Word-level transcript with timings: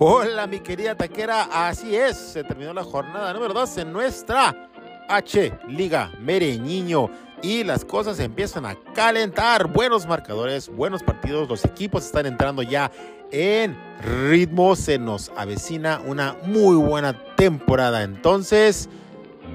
Hola, 0.00 0.46
mi 0.46 0.60
querida 0.60 0.94
taquera. 0.94 1.48
Así 1.50 1.96
es, 1.96 2.16
se 2.16 2.44
terminó 2.44 2.72
la 2.72 2.84
jornada 2.84 3.32
número 3.32 3.52
2 3.52 3.78
en 3.78 3.92
nuestra 3.92 4.70
H 5.08 5.58
Liga 5.66 6.12
Mereñiño 6.20 7.10
y 7.42 7.64
las 7.64 7.84
cosas 7.84 8.20
empiezan 8.20 8.64
a 8.64 8.76
calentar. 8.94 9.66
Buenos 9.66 10.06
marcadores, 10.06 10.68
buenos 10.68 11.02
partidos. 11.02 11.48
Los 11.48 11.64
equipos 11.64 12.04
están 12.04 12.26
entrando 12.26 12.62
ya 12.62 12.92
en 13.32 13.76
ritmo. 14.28 14.76
Se 14.76 15.00
nos 15.00 15.32
avecina 15.36 16.00
una 16.06 16.36
muy 16.44 16.76
buena 16.76 17.34
temporada. 17.34 18.04
Entonces, 18.04 18.88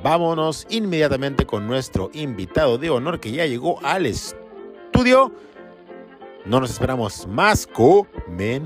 vámonos 0.04 0.68
inmediatamente 0.70 1.46
con 1.46 1.68
nuestro 1.68 2.10
invitado 2.12 2.78
de 2.78 2.90
honor 2.90 3.22
que 3.22 3.32
ya 3.32 3.46
llegó 3.46 3.80
al 3.82 4.06
estudio. 4.08 5.32
No 6.44 6.60
nos 6.60 6.72
esperamos 6.72 7.28
más. 7.28 7.66
Comenzamos. 7.66 8.64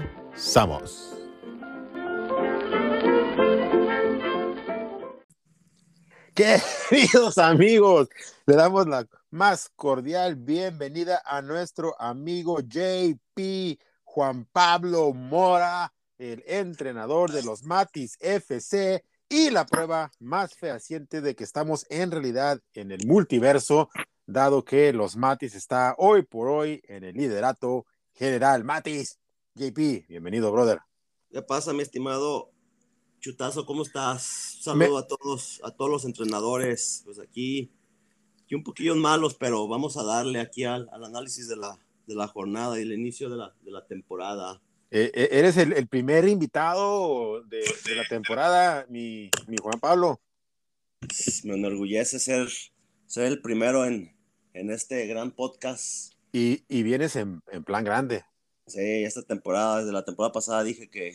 Queridos 6.37 7.37
amigos, 7.39 8.09
le 8.45 8.55
damos 8.55 8.87
la 8.87 9.07
más 9.31 9.71
cordial 9.75 10.35
bienvenida 10.35 11.19
a 11.25 11.41
nuestro 11.41 11.99
amigo 11.99 12.59
JP 12.59 13.79
Juan 14.03 14.45
Pablo 14.51 15.15
Mora, 15.15 15.91
el 16.19 16.43
entrenador 16.45 17.31
de 17.31 17.41
los 17.41 17.63
Matis 17.63 18.17
FC 18.19 19.03
y 19.27 19.49
la 19.49 19.65
prueba 19.65 20.11
más 20.19 20.53
fehaciente 20.53 21.21
de 21.21 21.35
que 21.35 21.43
estamos 21.43 21.87
en 21.89 22.11
realidad 22.11 22.61
en 22.75 22.91
el 22.91 23.07
multiverso, 23.07 23.89
dado 24.27 24.63
que 24.63 24.93
los 24.93 25.15
Matis 25.15 25.55
está 25.55 25.95
hoy 25.97 26.21
por 26.21 26.49
hoy 26.49 26.83
en 26.88 27.03
el 27.03 27.16
liderato 27.16 27.88
general. 28.13 28.63
Matis, 28.63 29.17
JP, 29.55 30.07
bienvenido, 30.07 30.51
brother. 30.51 30.81
¿Qué 31.31 31.41
pasa, 31.41 31.73
mi 31.73 31.81
estimado 31.81 32.51
Chutazo, 33.19 33.65
¿cómo 33.65 33.81
estás? 33.81 34.59
Saludo 34.61 34.97
a 34.99 35.07
todos, 35.07 35.59
a 35.63 35.71
todos 35.71 35.89
los 35.89 36.05
entrenadores, 36.05 37.01
pues 37.03 37.19
aquí, 37.19 37.71
aquí 38.43 38.53
un 38.53 38.63
poquillo 38.63 38.95
malos, 38.95 39.33
pero 39.33 39.67
vamos 39.67 39.97
a 39.97 40.03
darle 40.03 40.39
aquí 40.39 40.63
al, 40.63 40.87
al 40.91 41.03
análisis 41.03 41.47
de 41.47 41.57
la, 41.57 41.79
de 42.05 42.15
la, 42.15 42.27
jornada 42.27 42.77
y 42.77 42.83
el 42.83 42.93
inicio 42.93 43.29
de 43.29 43.38
la, 43.38 43.55
de 43.61 43.71
la 43.71 43.85
temporada. 43.85 44.61
Eh, 44.91 45.11
eh, 45.13 45.29
eres 45.31 45.57
el, 45.57 45.73
el, 45.73 45.88
primer 45.88 46.27
invitado 46.27 47.41
de, 47.43 47.65
de 47.85 47.95
la 47.95 48.07
temporada, 48.07 48.85
mi, 48.88 49.31
mi, 49.47 49.57
Juan 49.57 49.79
Pablo. 49.79 50.21
Me 51.43 51.55
enorgullece 51.55 52.19
ser, 52.19 52.47
ser 53.07 53.25
el 53.25 53.41
primero 53.41 53.85
en, 53.85 54.15
en 54.53 54.69
este 54.69 55.07
gran 55.07 55.31
podcast. 55.31 56.13
Y, 56.31 56.63
y 56.69 56.83
vienes 56.83 57.15
en, 57.15 57.41
en 57.51 57.63
plan 57.63 57.83
grande. 57.83 58.23
Sí, 58.67 58.79
esta 58.79 59.23
temporada, 59.23 59.79
desde 59.79 59.91
la 59.91 60.05
temporada 60.05 60.31
pasada 60.31 60.63
dije 60.63 60.89
que 60.89 61.13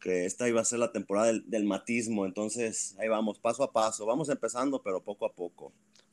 que 0.00 0.24
esta 0.24 0.48
iba 0.48 0.60
a 0.60 0.64
ser 0.64 0.78
la 0.78 0.92
temporada 0.92 1.32
del, 1.44 1.64
matismo, 1.64 2.26
entonces 2.26 2.96
ahí 2.98 3.08
vamos, 3.08 3.38
paso 3.38 3.62
a 3.62 3.72
paso, 3.72 4.06
vamos 4.06 4.28
empezando, 4.28 4.82
pero 4.82 5.02
poco 5.02 5.26
a 5.26 5.32
poco. 5.32 5.72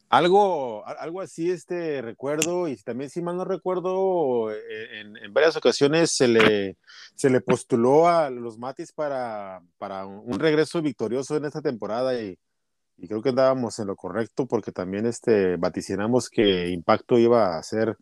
Algo, 0.10 0.88
algo 0.88 1.20
así, 1.20 1.52
este 1.52 2.02
recuerdo, 2.02 2.68
y 2.68 2.78
también 2.78 3.10
si 3.10 3.22
mal 3.22 3.36
no 3.36 3.44
recuerdo, 3.44 4.52
eh, 4.52 5.02
en, 5.02 5.18
en 5.18 5.34
varias 5.34 5.58
ocasiones 5.58 6.12
se 6.12 6.30
le, 6.30 6.78
se 7.16 7.30
le 7.30 7.42
postuló 7.42 8.08
a 8.08 8.30
los 8.30 8.58
Matis 8.58 8.94
para, 8.94 9.62
para 9.78 10.06
un 10.06 10.40
regreso 10.40 10.82
victorioso 10.82 11.36
en 11.36 11.46
esta 11.46 11.62
temporada 11.62 12.20
y, 12.22 12.38
y 12.98 13.08
creo 13.08 13.22
que 13.22 13.30
andábamos 13.30 13.80
en 13.80 13.88
lo 13.88 13.96
correcto 13.96 14.48
porque 14.48 14.72
también 14.72 15.06
este, 15.06 15.56
vaticinamos 15.58 16.30
que 16.30 16.70
Impacto 16.70 17.18
iba 17.18 17.58
a 17.58 17.64
ser 17.64 17.98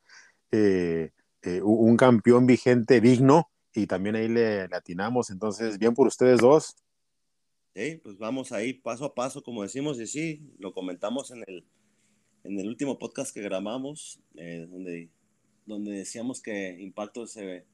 eh, 0.51 1.11
eh, 1.41 1.61
un 1.61 1.97
campeón 1.97 2.45
vigente 2.45 3.01
digno 3.01 3.49
y 3.75 3.87
también 3.87 4.15
ahí 4.15 4.27
le, 4.27 4.67
le, 4.67 4.75
atinamos. 4.75 5.29
Entonces, 5.29 5.77
bien 5.77 5.93
por 5.93 6.07
ustedes 6.07 6.39
dos. 6.39 6.75
Sí, 7.75 7.99
pues 8.03 8.17
vamos 8.17 8.51
ahí 8.51 8.73
paso 8.73 9.05
a 9.05 9.13
paso, 9.13 9.43
como 9.43 9.63
decimos, 9.63 9.99
y 9.99 10.07
sí, 10.07 10.41
lo 10.59 10.73
comentamos 10.73 11.31
en 11.31 11.43
el, 11.45 11.65
en 12.43 12.59
el 12.59 12.67
último 12.67 12.97
podcast 12.97 13.33
que 13.33 13.41
grabamos, 13.41 14.19
eh, 14.35 14.65
donde, 14.69 15.09
donde 15.65 15.91
decíamos 15.91 16.41
que 16.41 16.77
Impacto 16.79 17.27
se, 17.27 17.65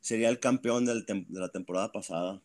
sería 0.00 0.30
el 0.30 0.40
campeón 0.40 0.86
del 0.86 1.04
de 1.04 1.40
la 1.40 1.50
temporada 1.50 1.92
pasada. 1.92 2.40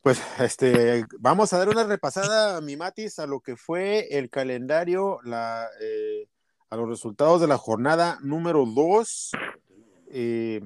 Pues 0.00 0.22
este, 0.38 1.04
vamos 1.18 1.52
a 1.52 1.58
dar 1.58 1.68
una 1.68 1.84
repasada, 1.84 2.60
mi 2.60 2.76
Matis, 2.76 3.18
a 3.18 3.26
lo 3.26 3.40
que 3.40 3.56
fue 3.56 4.06
el 4.16 4.30
calendario, 4.30 5.18
la, 5.24 5.66
eh, 5.80 6.28
a 6.70 6.76
los 6.76 6.88
resultados 6.88 7.40
de 7.40 7.48
la 7.48 7.58
jornada 7.58 8.18
número 8.22 8.64
2. 8.64 9.32
Eh, 10.10 10.60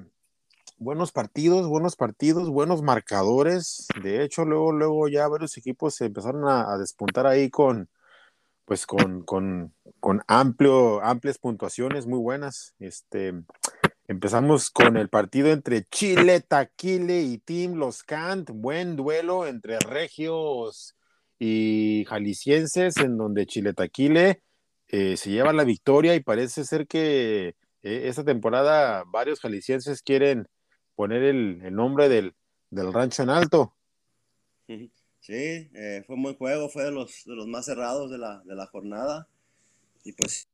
buenos 0.83 1.13
partidos, 1.13 1.69
buenos 1.69 1.97
partidos, 1.97 2.51
buenos 2.51 2.83
marcadores. 2.83 3.87
De 4.03 4.25
hecho, 4.25 4.45
luego, 4.45 4.73
luego 4.73 5.09
ya 5.09 5.29
varios 5.29 5.57
equipos 5.57 5.95
se 5.95 6.07
empezaron 6.07 6.49
a, 6.49 6.77
despuntar 6.77 7.27
ahí 7.27 7.51
con, 7.51 7.89
pues 8.65 8.87
con, 8.87 9.23
con, 9.25 9.73
con, 10.01 10.23
amplio, 10.27 11.03
amplias 11.03 11.39
puntuaciones 11.39 12.07
muy 12.07 12.19
buenas. 12.19 12.75
Este, 12.81 13.33
empezamos 14.09 14.71
con 14.71 14.97
el 14.97 15.09
partido 15.09 15.53
entre 15.53 15.85
Chile, 15.85 16.41
Taquile 16.41 17.23
y 17.23 17.39
Team 17.39 17.75
Los 17.75 18.03
Cant. 18.03 18.51
Buen 18.53 18.97
duelo 18.97 19.47
entre 19.47 19.79
regios 19.79 20.97
y 21.39 22.05
jaliscienses, 22.09 22.97
en 22.97 23.17
donde 23.17 23.47
Chile 23.47 23.73
Taquile 23.73 24.43
eh, 24.89 25.17
se 25.17 25.31
lleva 25.31 25.53
la 25.53 25.65
victoria 25.65 26.15
y 26.17 26.21
parece 26.21 26.65
ser 26.65 26.87
que 26.89 27.55
eh, 27.83 28.03
esta 28.09 28.25
temporada 28.25 29.05
varios 29.07 29.41
jaliscienses 29.41 30.03
quieren 30.03 30.47
poner 30.95 31.23
el, 31.23 31.75
nombre 31.75 32.09
del, 32.09 32.35
del, 32.71 32.93
rancho 32.93 33.23
en 33.23 33.31
alto. 33.31 33.75
Sí, 35.23 35.35
eh, 35.35 36.03
fue 36.05 36.17
un 36.17 36.25
buen 36.25 36.35
juego, 36.35 36.69
fue 36.69 36.83
de 36.83 36.91
los, 36.91 37.23
de 37.25 37.37
los 37.37 37.47
más 37.47 37.67
cerrados 37.67 38.11
de 38.11 38.19
la, 38.19 38.43
de 38.45 38.57
la 38.57 38.67
jornada. 38.67 39.29
Y 40.03 40.15
pues, 40.15 40.49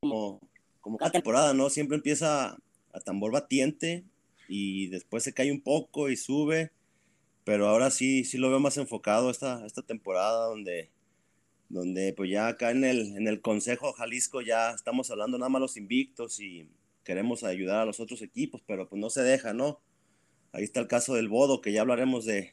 como, 0.00 0.38
como 0.82 0.98
cada 0.98 1.10
temporada, 1.10 1.54
¿no? 1.54 1.70
Siempre 1.70 1.96
empieza 1.96 2.58
a 2.92 3.00
tambor 3.00 3.32
batiente 3.32 4.04
y 4.46 4.88
después 4.88 5.24
se 5.24 5.32
cae 5.32 5.50
un 5.50 5.62
poco 5.62 6.10
y 6.10 6.18
sube. 6.18 6.70
Pero 7.44 7.66
ahora 7.66 7.90
sí, 7.90 8.24
sí 8.24 8.36
lo 8.36 8.50
veo 8.50 8.60
más 8.60 8.76
enfocado 8.76 9.30
esta, 9.30 9.64
esta 9.64 9.80
temporada 9.80 10.48
donde, 10.48 10.90
donde 11.70 12.12
pues 12.12 12.28
ya 12.30 12.48
acá 12.48 12.72
en 12.72 12.84
el, 12.84 13.16
en 13.16 13.26
el 13.26 13.40
Consejo 13.40 13.94
Jalisco 13.94 14.42
ya 14.42 14.72
estamos 14.72 15.10
hablando 15.10 15.38
nada 15.38 15.48
más 15.48 15.62
los 15.62 15.78
invictos 15.78 16.40
y, 16.40 16.68
queremos 17.06 17.44
ayudar 17.44 17.78
a 17.78 17.84
los 17.84 18.00
otros 18.00 18.20
equipos, 18.20 18.62
pero 18.66 18.88
pues 18.88 19.00
no 19.00 19.10
se 19.10 19.22
deja, 19.22 19.54
¿no? 19.54 19.80
Ahí 20.50 20.64
está 20.64 20.80
el 20.80 20.88
caso 20.88 21.14
del 21.14 21.28
Bodo, 21.28 21.60
que 21.60 21.72
ya 21.72 21.82
hablaremos 21.82 22.24
de, 22.26 22.52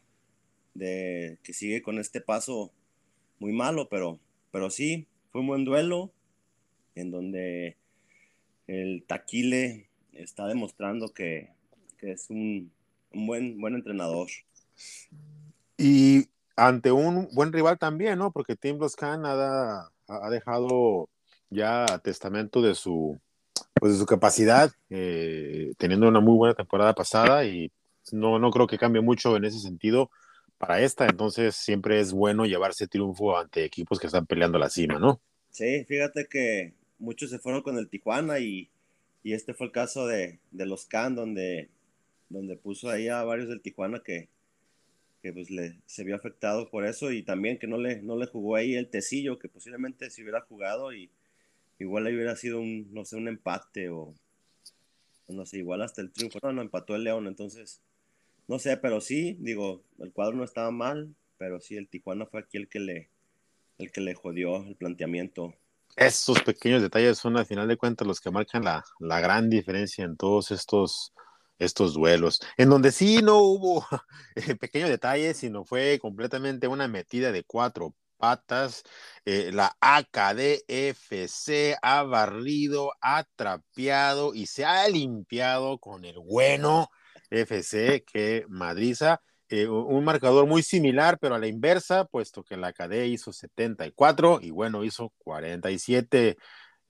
que 0.75 1.53
sigue 1.53 1.81
con 1.81 1.97
este 1.97 2.22
paso 2.22 2.72
muy 3.40 3.52
malo, 3.52 3.90
pero, 3.90 4.19
pero 4.52 4.69
sí, 4.69 5.08
fue 5.31 5.41
un 5.41 5.47
buen 5.47 5.66
duelo 5.66 6.14
en 6.94 7.09
donde 7.09 7.78
el 8.68 9.03
Taquile 9.08 9.90
está 10.12 10.47
demostrando 10.47 11.08
que, 11.08 11.50
es 12.02 12.30
un, 12.30 12.72
buen, 13.12 13.59
buen 13.59 13.74
entrenador. 13.74 14.28
Y 15.78 16.28
ante 16.56 16.91
un 16.91 17.28
buen 17.34 17.52
rival 17.52 17.80
también, 17.80 18.20
¿no? 18.20 18.31
Porque 18.31 18.56
Tim 18.56 18.78
Khan 18.96 19.25
ha, 19.25 19.90
ha 20.08 20.30
dejado 20.30 21.09
ya 21.50 21.85
testamento 22.03 22.62
de 22.62 22.75
su, 22.75 23.20
pues 23.84 23.96
de 23.96 24.00
su 24.00 24.06
capacidad, 24.06 24.72
eh, 24.90 25.74
teniendo 25.78 26.08
una 26.08 26.22
muy 26.22 26.38
buena 26.38 26.54
temporada 26.54 26.94
pasada 26.94 27.44
y 27.44 27.70
no, 28.14 28.40
no 28.40 28.50
creo 28.50 28.66
que 28.66 28.78
cambie 28.78 29.02
mucho 29.02 29.36
en 29.36 29.44
ese 29.44 29.60
sentido 29.60 30.10
para 30.58 30.80
esta, 30.80 31.06
entonces 31.06 31.58
siempre 31.58 32.00
es 32.00 32.14
bueno 32.14 32.46
llevarse 32.46 32.88
triunfo 32.88 33.38
ante 33.38 33.66
equipos 33.66 34.00
que 34.00 34.08
están 34.08 34.26
peleando 34.26 34.58
la 34.58 34.70
cima, 34.70 35.00
¿no? 35.00 35.20
Sí, 35.50 35.84
fíjate 35.84 36.28
que 36.30 36.76
muchos 36.97 37.30
se 37.30 37.40
fueron 37.40 37.62
con 37.62 37.78
el 37.78 37.90
Tijuana 37.90 38.40
y, 38.40 38.70
y 39.22 39.34
este 39.34 39.53
fue 39.53 39.66
el 39.66 39.74
caso 39.74 40.08
de, 40.08 40.40
de 40.52 40.66
los 40.66 40.86
Can, 40.86 41.16
donde, 41.16 41.70
donde 42.29 42.56
puso 42.56 42.90
ahí 42.90 43.09
a 43.09 43.22
varios 43.26 43.50
del 43.50 43.59
Tijuana 43.59 44.02
que, 44.02 44.29
que 45.22 45.34
pues 45.34 45.52
le, 45.52 45.78
se 45.88 46.06
vio 46.06 46.16
afectado 46.16 46.70
por 46.70 46.86
eso 46.86 47.12
y 47.12 47.22
también 47.24 47.59
que 47.59 47.68
no 47.68 47.78
le, 47.78 48.02
no 48.02 48.16
le 48.16 48.28
jugó 48.28 48.56
ahí 48.56 48.76
el 48.76 48.90
Tecillo, 48.90 49.38
que 49.40 49.50
posiblemente 49.50 50.09
si 50.09 50.22
hubiera 50.22 50.40
jugado 50.40 50.94
y 50.94 51.09
igual 51.79 52.05
ahí 52.08 52.16
hubiera 52.16 52.35
sido 52.35 52.59
un, 52.59 52.93
no 52.93 53.05
sé, 53.05 53.16
un 53.16 53.28
empate 53.28 53.90
o, 53.90 54.14
no 55.28 55.46
sé, 55.46 55.58
igual 55.58 55.81
hasta 55.81 56.02
el 56.02 56.11
triunfo. 56.11 56.40
No, 56.43 56.52
no, 56.52 56.61
empató 56.61 56.96
el 56.96 57.03
León, 57.03 57.28
entonces, 57.28 57.81
no 58.47 58.59
sé, 58.59 58.78
pero 58.78 59.02
sí, 59.02 59.37
digo, 59.40 59.84
el 59.99 60.11
cuadro 60.11 60.35
no 60.35 60.43
estaba 60.43 60.72
mal, 60.72 61.14
pero 61.37 61.59
sí, 61.59 61.75
el 61.75 61.87
Tijuana 61.87 62.25
fue 62.25 62.41
aquí 62.41 62.58
el 62.58 62.67
que 62.70 62.79
le, 62.79 63.09
el 63.78 63.91
que 63.91 64.02
le 64.02 64.16
jodió 64.16 64.64
el 64.64 64.75
planteamiento. 64.75 65.53
Esos 65.96 66.41
pequeños 66.41 66.81
detalles 66.81 67.17
son 67.17 67.37
al 67.37 67.46
final 67.46 67.67
de 67.67 67.78
cuentas 67.78 68.08
los 68.08 68.19
que 68.19 68.31
marcan 68.31 68.64
la, 68.64 68.84
la 68.99 69.19
gran 69.19 69.49
diferencia 69.49 70.03
en 70.03 70.17
todos 70.17 70.52
estos, 70.52 71.14
estos 71.59 71.93
duelos, 71.93 72.41
en 72.58 72.69
donde 72.69 72.91
sí 72.91 73.22
no 73.22 73.40
hubo 73.40 73.85
pequeños 74.59 74.90
detalles, 74.90 75.37
sino 75.37 75.66
fue 75.66 75.99
completamente 75.99 76.67
una 76.67 76.87
metida 76.87 77.31
de 77.31 77.43
cuatro 77.43 77.96
patas. 78.23 78.84
Eh, 79.25 79.52
la 79.52 79.75
AKDFC 79.81 81.78
ha 81.81 82.03
barrido, 82.03 82.93
ha 83.02 83.25
trapeado 83.35 84.34
y 84.34 84.46
se 84.46 84.64
ha 84.64 84.87
limpiado 84.87 85.78
con 85.78 86.05
el 86.05 86.20
bueno 86.20 86.90
FC 87.29 88.05
que 88.05 88.46
Madriza. 88.47 89.22
Eh, 89.49 89.67
un 89.67 90.05
marcador 90.05 90.47
muy 90.47 90.64
similar, 90.64 91.20
pero 91.20 91.35
a 91.35 91.40
la 91.40 91.47
inversa, 91.47 92.05
puesto 92.05 92.46
que 92.46 92.55
la 92.55 92.72
KD 92.72 93.08
hizo 93.08 93.34
74 93.34 94.40
y 94.41 94.52
bueno, 94.52 94.85
hizo 94.85 95.11
47. 95.17 96.37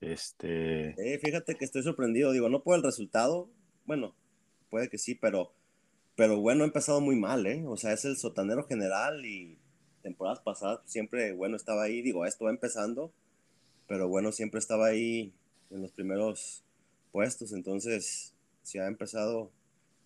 Este... 0.00 0.94
fíjate 1.20 1.56
que 1.56 1.64
estoy 1.64 1.82
sorprendido, 1.82 2.30
digo, 2.30 2.48
no 2.48 2.62
por 2.62 2.76
el 2.76 2.84
resultado, 2.84 3.50
bueno, 3.86 4.14
puede 4.70 4.88
que 4.88 4.98
sí, 4.98 5.16
pero, 5.16 5.52
pero 6.14 6.38
bueno, 6.38 6.62
ha 6.62 6.66
empezado 6.66 7.00
muy 7.00 7.16
mal, 7.16 7.44
¿eh? 7.46 7.64
O 7.66 7.76
sea, 7.76 7.92
es 7.92 8.04
el 8.04 8.16
sotanero 8.16 8.66
general 8.68 9.26
y 9.26 9.58
temporadas 10.04 10.40
pasadas 10.40 10.80
siempre, 10.84 11.32
bueno, 11.32 11.56
estaba 11.56 11.82
ahí, 11.82 12.02
digo, 12.02 12.26
esto 12.26 12.44
va 12.44 12.50
empezando, 12.50 13.10
pero 13.88 14.06
bueno, 14.08 14.30
siempre 14.30 14.60
estaba 14.60 14.86
ahí 14.86 15.32
en 15.70 15.80
los 15.82 15.90
primeros 15.90 16.62
puestos, 17.10 17.52
entonces 17.52 18.34
se 18.62 18.80
ha 18.80 18.86
empezado 18.86 19.50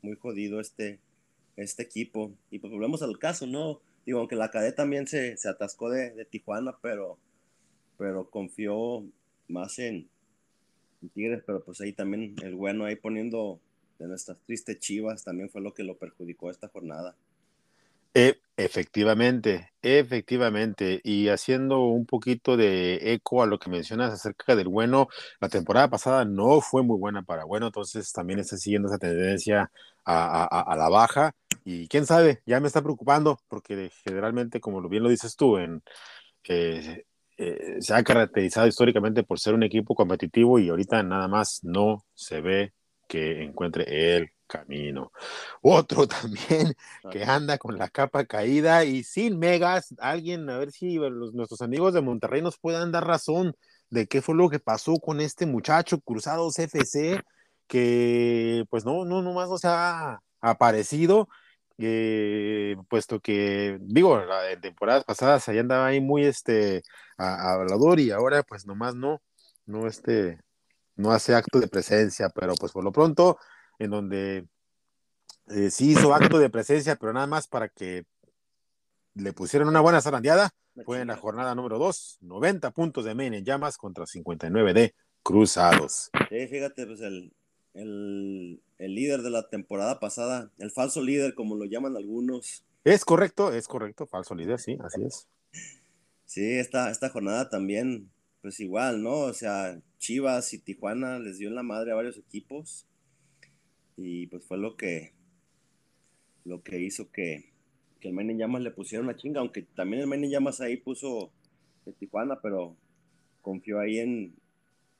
muy 0.01 0.17
jodido 0.17 0.61
este, 0.61 1.01
este 1.57 1.83
equipo. 1.83 2.33
Y 2.51 2.61
pues 2.61 2.73
volvemos 2.73 3.03
al 3.03 3.19
caso, 3.19 3.47
¿no? 3.47 3.81
Digo, 4.07 4.21
aunque 4.21 4.37
la 4.37 4.51
cadena 4.51 4.75
también 4.75 5.07
se, 5.07 5.37
se 5.37 5.49
atascó 5.49 5.91
de, 5.91 6.13
de, 6.13 6.25
Tijuana, 6.25 6.79
pero, 6.81 7.19
pero 7.99 8.31
confió 8.31 9.05
más 9.49 9.79
en, 9.79 10.09
Tigres, 11.15 11.43
pero 11.47 11.63
pues 11.63 11.81
ahí 11.81 11.93
también 11.93 12.35
el 12.43 12.57
bueno 12.57 12.85
ahí 12.85 12.97
poniendo 12.97 13.61
de 14.01 14.09
nuestras 14.09 14.37
tristes 14.41 14.81
chivas 14.81 15.23
también 15.23 15.49
fue 15.49 15.61
lo 15.61 15.73
que 15.73 15.85
lo 15.85 15.97
perjudicó 15.97 16.51
esta 16.51 16.69
jornada. 16.69 17.15
Eh, 18.15 18.41
efectivamente, 18.57 19.73
efectivamente. 19.83 21.01
Y 21.05 21.29
haciendo 21.29 21.81
un 21.81 22.07
poquito 22.07 22.57
de 22.57 23.13
eco 23.15 23.43
a 23.43 23.47
lo 23.47 23.59
que 23.59 23.71
mencionas 23.71 24.13
acerca 24.13 24.57
del 24.57 24.69
bueno, 24.69 25.09
la 25.41 25.49
temporada 25.49 25.89
pasada 25.89 26.25
no 26.25 26.61
fue 26.61 26.83
muy 26.83 26.99
buena 26.99 27.23
para 27.23 27.45
bueno, 27.45 27.67
entonces 27.67 28.13
también 28.13 28.41
está 28.41 28.57
siguiendo 28.57 28.89
esa 28.89 28.99
tendencia 28.99 29.71
a, 30.05 30.75
la 30.77 30.89
baja. 30.89 31.33
Y 31.65 31.87
quién 31.89 32.07
sabe, 32.07 32.43
ya 32.47 32.61
me 32.61 32.67
está 32.69 32.83
preocupando, 32.83 33.39
porque 33.49 33.91
generalmente, 34.05 34.61
como 34.61 34.87
bien 34.89 35.03
lo 35.03 35.11
dices 35.11 35.37
tú, 35.37 35.59
en, 35.59 35.83
eh, 36.45 37.05
se 37.81 37.95
ha 37.95 38.03
caracterizado 38.03 38.67
históricamente 38.67 39.23
por 39.23 39.39
ser 39.39 39.55
un 39.55 39.63
equipo 39.63 39.95
competitivo 39.95 40.59
y 40.59 40.69
ahorita 40.71 41.03
nada 41.03 41.29
más 41.29 41.61
no 41.63 42.05
se 42.15 42.41
ve 42.41 42.73
que 43.07 43.45
encuentre 43.45 44.17
el 44.17 44.31
camino. 44.49 45.13
Otro 45.63 46.09
también 46.09 46.75
que 47.13 47.25
anda 47.25 47.59
con 47.59 47.79
la 47.79 47.89
capa 47.89 48.25
caída 48.25 48.85
y 48.85 49.05
sin 49.05 49.39
megas. 49.39 49.95
Alguien, 49.99 50.51
a 50.51 50.59
ver 50.59 50.73
si 50.73 50.97
los, 50.97 51.35
nuestros 51.35 51.63
amigos 51.63 51.95
de 51.95 52.01
Monterrey 52.01 52.43
nos 52.43 52.59
puedan 52.59 52.91
dar 52.93 53.07
razón 53.07 53.55
de 53.91 54.07
qué 54.07 54.23
fue 54.23 54.35
lo 54.35 54.49
que 54.51 54.59
pasó 54.59 54.95
con 54.97 55.21
este 55.21 55.47
muchacho 55.47 56.01
Cruzados 56.01 56.59
FC, 56.59 57.23
que 57.69 58.65
pues 58.71 58.85
no, 58.85 59.05
no, 59.05 59.23
nomás 59.23 59.49
no 59.49 59.59
se 59.59 59.69
ha 59.69 60.21
aparecido. 60.41 61.29
Eh, 61.81 62.77
puesto 62.89 63.21
que, 63.21 63.79
digo, 63.81 64.21
en 64.51 64.61
temporadas 64.61 65.05
pasadas 65.05 65.49
allá 65.49 65.61
andaba 65.61 65.87
ahí 65.87 66.01
muy 66.01 66.25
este 66.25 66.83
hablador 67.17 68.01
y 68.01 68.11
ahora 68.11 68.43
pues 68.43 68.67
nomás 68.67 68.97
no, 68.97 69.23
no 69.65 69.87
este, 69.87 70.41
no 70.97 71.13
hace 71.13 71.35
acto 71.35 71.61
de 71.61 71.69
presencia, 71.69 72.29
pero 72.31 72.55
pues 72.57 72.73
por 72.73 72.85
lo 72.85 72.93
pronto 72.93 73.39
en 73.79 73.91
donde 73.91 74.47
eh, 75.49 75.71
sí 75.71 75.93
hizo 75.93 76.15
acto 76.15 76.39
de 76.39 76.51
presencia, 76.51 76.97
pero 76.97 77.13
nada 77.13 77.27
más 77.27 77.47
para 77.49 77.69
que 77.69 78.05
le 79.15 79.33
pusieran 79.33 79.69
una 79.69 79.81
buena 79.81 80.01
zarandeada. 80.01 80.51
Fue 80.85 81.01
en 81.01 81.09
la 81.09 81.17
jornada 81.17 81.57
número 81.57 81.77
2, 81.79 82.19
90 82.21 82.71
puntos 82.71 83.05
de 83.05 83.15
Maine 83.15 83.39
en 83.39 83.45
llamas 83.45 83.77
contra 83.77 84.07
59 84.07 84.75
de 84.75 84.95
Cruzados. 85.25 86.11
Sí, 86.29 86.47
fíjate, 86.47 86.87
pues 86.87 87.01
el, 87.01 87.33
el, 87.75 88.63
el, 88.79 88.95
líder 88.95 89.23
de 89.23 89.31
la 89.31 89.49
temporada 89.49 89.99
pasada, 89.99 90.53
el 90.59 90.71
falso 90.71 91.03
líder, 91.03 91.35
como 91.35 91.57
lo 91.57 91.65
llaman 91.65 91.97
algunos. 91.97 92.65
Es 92.85 93.05
correcto, 93.05 93.53
es 93.53 93.67
correcto, 93.67 94.07
falso 94.07 94.37
líder, 94.37 94.61
sí, 94.61 94.79
así 94.81 95.03
es. 95.03 95.27
Sí, 96.27 96.59
esta, 96.59 96.91
esta 96.91 97.09
jornada 97.09 97.49
también, 97.51 98.09
pues 98.41 98.61
igual, 98.61 99.03
¿no? 99.03 99.19
O 99.19 99.33
sea, 99.33 99.81
Chivas 99.99 100.53
y 100.55 100.59
Tijuana 100.61 101.19
les 101.19 101.39
dio 101.39 101.49
en 101.49 101.57
la 101.57 101.65
madre 101.65 101.91
a 101.91 101.97
varios 101.97 102.19
equipos 102.19 102.87
y 103.99 104.29
pues 104.29 104.45
fue 104.45 104.59
lo 104.59 104.77
que 104.77 105.13
lo 106.45 106.63
que 106.63 106.81
hizo 106.81 107.11
que, 107.11 107.53
que 108.01 108.09
el 108.09 108.15
Maine 108.15 108.37
Llamas 108.37 108.63
le 108.63 108.71
pusiera 108.71 109.05
una 109.05 109.17
chinga, 109.17 109.41
aunque 109.41 109.63
también 109.63 110.03
el 110.03 110.09
Maine 110.09 110.31
Llamas 110.31 110.61
ahí 110.61 110.77
puso 110.79 111.31
de 111.85 111.93
Tijuana, 111.93 112.39
pero 112.41 112.77
confió 113.43 113.81
ahí 113.81 113.99
en, 113.99 114.35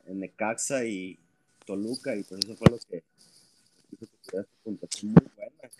en 0.05 0.21
Necaxa 0.21 0.85
y 0.85 1.19
Toluca 1.65 2.15
y 2.15 2.25
pues 2.25 2.45
eso 2.45 2.57
fue 2.57 2.71
lo 2.71 2.79
que 2.79 3.03
hizo 3.93 4.07
que 4.31 4.45
puntuación 4.63 5.15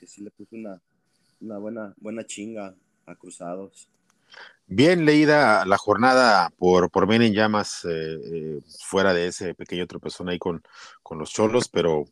sí 0.07 0.23
le 0.23 0.31
puso 0.31 0.57
una, 0.57 0.81
una 1.41 1.59
buena, 1.59 1.95
buena 1.99 2.25
chinga 2.25 2.75
a 3.05 3.15
Cruzados. 3.17 3.89
Bien 4.67 5.05
leída 5.05 5.65
la 5.67 5.77
jornada 5.77 6.51
por, 6.59 6.91
por 6.91 7.07
Men 7.07 7.23
en 7.23 7.33
Llamas, 7.33 7.85
eh, 7.85 8.19
eh, 8.25 8.61
fuera 8.79 9.13
de 9.13 9.27
ese 9.27 9.55
pequeño 9.55 9.87
tropezón 9.87 10.29
ahí 10.29 10.39
con, 10.39 10.63
con 11.03 11.19
los 11.19 11.31
cholos, 11.31 11.69
pero 11.69 12.05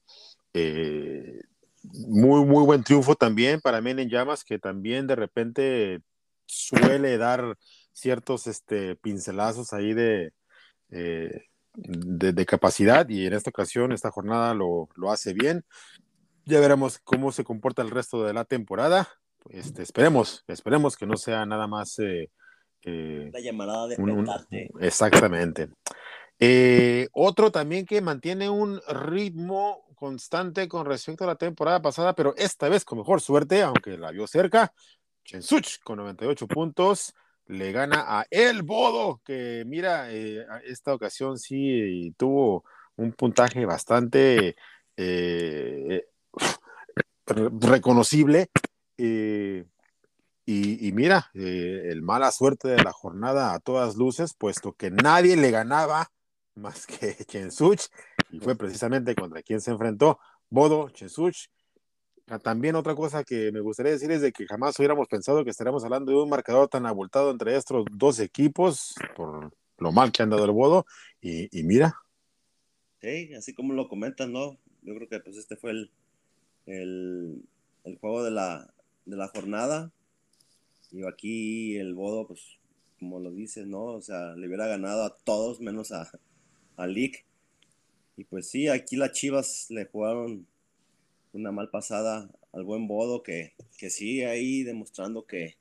eh, 0.59 1.41
muy, 1.83 2.45
muy 2.45 2.65
buen 2.65 2.83
triunfo 2.83 3.15
también 3.15 3.61
para 3.61 3.81
Men 3.81 3.99
en 3.99 4.09
Llamas, 4.09 4.43
que 4.43 4.59
también 4.59 5.07
de 5.07 5.17
repente 5.17 6.01
suele 6.47 7.19
dar 7.19 7.57
ciertos 7.93 8.47
este, 8.47 8.97
pincelazos 8.97 9.73
ahí 9.73 9.93
de, 9.93 10.33
eh, 10.91 11.43
de, 11.75 12.47
capacidad 12.47 13.09
y 13.09 13.27
en 13.27 13.35
esta 13.35 13.51
ocasión, 13.51 13.93
esta 13.93 14.11
jornada 14.11 14.55
lo, 14.55 14.89
lo, 14.95 15.11
hace 15.11 15.35
bien. 15.35 15.65
Ya 16.45 16.61
veremos 16.61 16.99
cómo 17.01 17.33
se 17.33 17.45
comporta 17.45 17.83
el 17.83 17.91
resto 17.91 18.25
de 18.25 18.33
la 18.33 18.45
temporada. 18.45 19.09
Este, 19.51 19.83
esperemos, 19.83 20.45
esperemos 20.47 20.97
que 20.97 21.07
no 21.07 21.17
sea 21.17 21.45
nada 21.45 21.67
más... 21.67 21.99
Eh, 21.99 22.31
la 23.33 23.41
llamada 23.41 23.89
de 23.89 24.71
Exactamente. 24.81 25.69
Otro 27.13 27.51
también 27.51 27.87
que 27.87 28.01
mantiene 28.01 28.51
un 28.51 28.81
ritmo 28.89 29.87
constante 29.97 30.69
con 30.69 30.87
respecto 30.87 31.25
a 31.25 31.29
la 31.29 31.37
temporada 31.37 31.83
pasada, 31.83 32.15
pero 32.15 32.35
esta 32.37 32.69
vez 32.69 32.85
con 32.85 32.99
mejor 32.99 33.21
suerte, 33.21 33.63
aunque 33.63 33.99
la 33.99 34.11
vio 34.11 34.27
cerca. 34.27 34.73
Chensuch 35.25 35.81
con 35.83 35.99
98 35.99 36.47
puntos 36.47 37.15
le 37.47 37.73
gana 37.73 38.05
a 38.07 38.27
El 38.31 38.63
Bodo, 38.63 39.21
que 39.25 39.65
mira, 39.67 40.13
eh, 40.13 40.45
esta 40.65 40.95
ocasión 40.95 41.39
sí 41.39 42.13
tuvo 42.17 42.65
un 42.97 43.13
puntaje 43.13 43.65
bastante 43.65 44.57
eh, 44.97 46.07
reconocible. 47.27 48.51
Eh, 48.99 49.65
y, 50.49 50.93
mira, 50.93 51.33
el 51.35 52.03
mala 52.03 52.31
suerte 52.31 52.69
de 52.69 52.83
la 52.85 52.93
jornada 52.93 53.53
a 53.53 53.59
todas 53.59 53.97
luces, 53.97 54.33
puesto 54.33 54.75
que 54.75 54.93
nadie 54.93 55.37
le 55.37 55.51
ganaba 55.51 56.13
más 56.57 56.87
que 56.87 57.15
Chensuch 57.27 57.89
y 58.31 58.41
fue 58.41 58.57
precisamente 58.57 59.15
contra 59.15 59.43
quien 59.43 59.61
se 59.61 59.71
enfrentó 59.71 60.19
Bodo 60.51 60.89
Chesuch. 60.91 61.49
Ah, 62.29 62.41
también 62.41 62.75
otra 62.75 62.97
cosa 62.97 63.23
que 63.23 63.53
me 63.53 63.61
gustaría 63.61 63.93
decir 63.93 64.11
es 64.11 64.21
de 64.21 64.33
que 64.33 64.47
jamás 64.47 64.77
hubiéramos 64.79 65.07
pensado 65.07 65.45
que 65.45 65.51
estaríamos 65.51 65.85
hablando 65.85 66.11
de 66.11 66.19
un 66.19 66.29
marcador 66.29 66.69
tan 66.69 66.85
abultado 66.85 67.31
entre 67.31 67.57
estos 67.57 67.85
dos 67.93 68.19
equipos 68.19 68.95
por 69.15 69.53
lo 69.79 69.93
mal 69.93 70.11
que 70.11 70.25
han 70.25 70.31
dado 70.31 70.45
el 70.45 70.51
Bodo 70.51 70.87
y, 71.21 71.49
mira. 71.63 71.95
Sí, 73.01 73.33
así 73.35 73.55
como 73.55 73.75
lo 73.75 73.89
comentan, 73.89 74.33
¿no? 74.33 74.59
Yo 74.83 74.95
creo 74.97 75.09
que 75.09 75.21
pues 75.21 75.37
este 75.37 75.57
fue 75.57 75.71
el, 75.71 75.91
el, 76.67 77.45
el 77.85 77.99
juego 77.99 78.25
de 78.25 78.31
la, 78.33 78.73
de 79.05 79.17
la 79.17 79.29
jornada. 79.29 79.93
Y 80.91 81.05
aquí 81.07 81.77
el 81.77 81.95
Bodo, 81.95 82.27
pues 82.27 82.59
como 82.99 83.21
lo 83.21 83.31
dices, 83.31 83.67
¿no? 83.67 83.85
O 83.85 84.03
sea, 84.03 84.35
le 84.35 84.47
hubiera 84.47 84.67
ganado 84.67 85.05
a 85.05 85.15
todos 85.25 85.61
menos 85.61 85.93
a, 85.93 86.11
a 86.77 86.87
Lick. 86.87 87.25
Y 88.17 88.25
pues 88.25 88.49
sí, 88.49 88.69
aquí 88.69 88.97
las 88.97 89.13
Chivas 89.13 89.67
le 89.71 89.85
jugaron 89.87 90.47
una 91.33 91.53
mal 91.53 91.69
pasada 91.69 92.31
al 92.53 92.65
buen 92.65 92.89
Bodo, 92.89 93.23
que, 93.23 93.53
que 93.79 93.91
sigue 93.91 94.27
ahí 94.27 94.63
demostrando 94.63 95.27
que, 95.27 95.57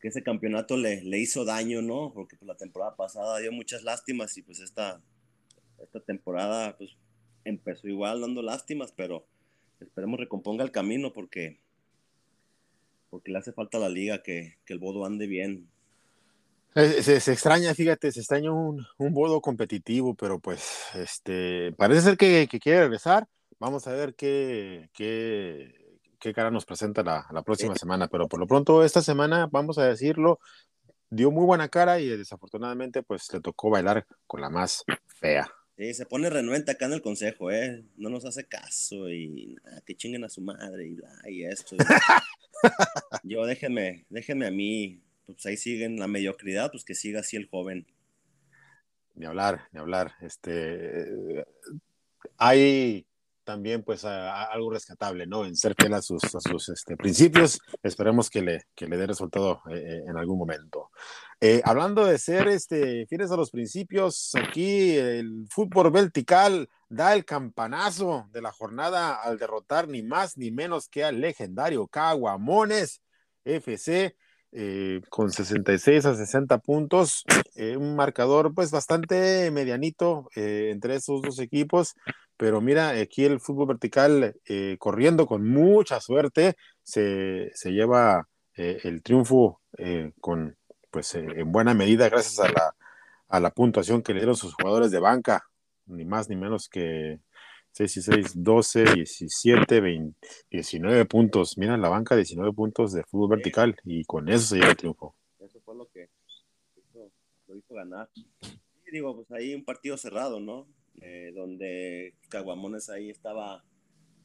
que 0.00 0.08
ese 0.08 0.22
campeonato 0.24 0.76
le, 0.76 1.02
le, 1.02 1.20
hizo 1.20 1.44
daño, 1.44 1.80
¿no? 1.80 2.12
Porque 2.12 2.36
pues, 2.36 2.46
la 2.48 2.56
temporada 2.56 2.96
pasada 2.96 3.38
dio 3.38 3.52
muchas 3.52 3.84
lástimas 3.84 4.36
y 4.36 4.42
pues 4.42 4.58
esta, 4.58 5.00
esta 5.80 6.00
temporada 6.00 6.76
pues 6.76 6.96
empezó 7.44 7.88
igual 7.88 8.20
dando 8.20 8.42
lástimas, 8.42 8.92
pero 8.92 9.24
esperemos 9.78 10.18
recomponga 10.18 10.64
el 10.64 10.72
camino 10.72 11.12
porque, 11.12 11.60
porque 13.10 13.30
le 13.30 13.38
hace 13.38 13.52
falta 13.52 13.78
a 13.78 13.82
la 13.82 13.88
liga 13.88 14.22
que, 14.22 14.56
que 14.64 14.72
el 14.72 14.80
Bodo 14.80 15.06
ande 15.06 15.28
bien. 15.28 15.68
Eh, 16.74 17.02
se, 17.02 17.32
extraña, 17.32 17.74
fíjate, 17.74 18.10
se 18.12 18.20
extraña 18.20 18.50
un, 18.50 18.84
un 18.98 19.12
bodo 19.12 19.40
competitivo, 19.40 20.14
pero 20.14 20.38
pues 20.40 20.86
este 20.94 21.72
parece 21.76 22.00
ser 22.00 22.16
que, 22.16 22.48
quiere 22.48 22.80
regresar. 22.80 23.26
Vamos 23.58 23.86
a 23.86 23.92
ver 23.92 24.14
qué, 24.14 24.88
qué, 24.94 25.98
qué 26.18 26.32
cara 26.32 26.50
nos 26.50 26.64
presenta 26.64 27.02
la, 27.02 27.26
la, 27.30 27.42
próxima 27.42 27.74
semana, 27.76 28.08
pero 28.08 28.26
por 28.26 28.40
lo 28.40 28.46
pronto 28.46 28.82
esta 28.84 29.02
semana, 29.02 29.48
vamos 29.50 29.78
a 29.78 29.84
decirlo, 29.84 30.40
dio 31.10 31.30
muy 31.30 31.44
buena 31.44 31.68
cara 31.68 32.00
y 32.00 32.08
desafortunadamente 32.08 33.02
pues 33.02 33.32
le 33.32 33.40
tocó 33.40 33.70
bailar 33.70 34.06
con 34.26 34.40
la 34.40 34.48
más 34.48 34.82
fea. 35.06 35.48
Sí, 35.76 35.94
se 35.94 36.06
pone 36.06 36.30
renuente 36.30 36.70
acá 36.70 36.86
en 36.86 36.94
el 36.94 37.02
consejo, 37.02 37.50
¿eh? 37.50 37.84
No 37.96 38.08
nos 38.08 38.24
hace 38.24 38.46
caso 38.46 39.10
y 39.10 39.56
que 39.86 39.94
chinguen 39.94 40.24
a 40.24 40.28
su 40.28 40.40
madre 40.40 40.86
y, 40.86 40.98
y 41.30 41.44
esto. 41.44 41.76
Yo 43.22 43.44
déjenme, 43.46 44.06
déjenme 44.08 44.46
a 44.46 44.50
mí, 44.50 45.00
pues 45.26 45.46
ahí 45.46 45.56
siguen 45.56 45.98
la 45.98 46.08
mediocridad, 46.08 46.70
pues 46.70 46.84
que 46.84 46.94
siga 46.94 47.20
así 47.20 47.36
el 47.36 47.48
joven. 47.48 47.86
Ni 49.14 49.26
hablar, 49.26 49.68
ni 49.72 49.80
hablar. 49.80 50.12
Este, 50.20 51.44
hay 52.36 53.06
también 53.44 53.82
pues 53.82 54.04
algo 54.04 54.70
rescatable, 54.70 55.26
¿no? 55.26 55.44
En 55.44 55.56
ser 55.56 55.74
a 55.92 56.02
sus, 56.02 56.22
sus 56.22 56.68
este, 56.68 56.96
principios. 56.96 57.60
Esperemos 57.82 58.30
que 58.30 58.42
le, 58.42 58.62
que 58.74 58.86
le 58.86 58.96
dé 58.96 59.06
resultado 59.06 59.62
eh, 59.70 59.74
eh, 59.74 60.02
en 60.06 60.16
algún 60.16 60.38
momento. 60.38 60.90
Eh, 61.40 61.60
hablando 61.64 62.04
de 62.04 62.18
ser 62.18 62.48
este, 62.48 63.06
fieles 63.06 63.30
a 63.32 63.36
los 63.36 63.50
principios, 63.50 64.32
aquí 64.36 64.96
el 64.96 65.46
fútbol 65.50 65.90
vertical 65.90 66.68
da 66.88 67.14
el 67.14 67.24
campanazo 67.24 68.28
de 68.32 68.42
la 68.42 68.52
jornada 68.52 69.14
al 69.14 69.38
derrotar 69.38 69.88
ni 69.88 70.02
más 70.02 70.36
ni 70.38 70.50
menos 70.50 70.88
que 70.88 71.04
al 71.04 71.20
legendario 71.20 71.86
Caguamones 71.88 73.02
FC. 73.44 74.16
Con 75.08 75.30
66 75.30 76.04
a 76.04 76.14
60 76.14 76.58
puntos, 76.58 77.24
un 77.56 77.96
marcador 77.96 78.52
pues 78.54 78.70
bastante 78.70 79.50
medianito 79.50 80.28
entre 80.34 80.96
esos 80.96 81.22
dos 81.22 81.38
equipos, 81.38 81.94
pero 82.42 82.60
mira, 82.60 82.88
aquí 82.88 83.24
el 83.24 83.38
fútbol 83.38 83.68
vertical 83.68 84.34
eh, 84.46 84.76
corriendo 84.80 85.28
con 85.28 85.48
mucha 85.48 86.00
suerte 86.00 86.56
se, 86.82 87.52
lleva 87.66 88.28
eh, 88.56 88.80
el 88.82 89.00
triunfo 89.00 89.60
eh, 89.78 90.10
con, 90.20 90.56
pues, 90.90 91.14
en 91.14 91.52
buena 91.52 91.72
medida 91.72 92.08
gracias 92.08 92.40
a 92.40 92.50
la, 92.50 92.74
a 93.28 93.38
la 93.38 93.50
puntuación 93.50 94.02
que 94.02 94.12
le 94.12 94.18
dieron 94.18 94.34
sus 94.34 94.54
jugadores 94.54 94.90
de 94.90 94.98
banca, 94.98 95.44
ni 95.86 96.04
más 96.04 96.28
ni 96.28 96.34
menos 96.34 96.68
que 96.68 97.20
6 97.72 97.96
y 97.96 98.02
6, 98.02 98.26
12, 98.42 98.84
17, 98.94 99.80
20, 99.80 100.28
19 100.50 101.06
puntos. 101.06 101.56
Mira, 101.56 101.76
la 101.78 101.88
banca 101.88 102.14
19 102.14 102.52
puntos 102.52 102.92
de 102.92 103.02
fútbol 103.02 103.30
vertical 103.30 103.74
y 103.84 104.04
con 104.04 104.28
eso 104.28 104.46
se 104.46 104.56
lleva 104.56 104.70
el 104.70 104.76
triunfo. 104.76 105.14
Eso 105.40 105.58
fue 105.64 105.74
lo 105.74 105.88
que 105.88 106.10
lo 107.48 107.56
hizo 107.56 107.74
ganar. 107.74 108.10
Y 108.86 108.90
digo, 108.92 109.16
pues 109.16 109.30
ahí 109.32 109.54
un 109.54 109.64
partido 109.64 109.96
cerrado, 109.96 110.38
¿no? 110.38 110.66
Eh, 111.00 111.32
donde 111.34 112.14
Caguamones 112.28 112.90
ahí 112.90 113.08
estaba 113.08 113.64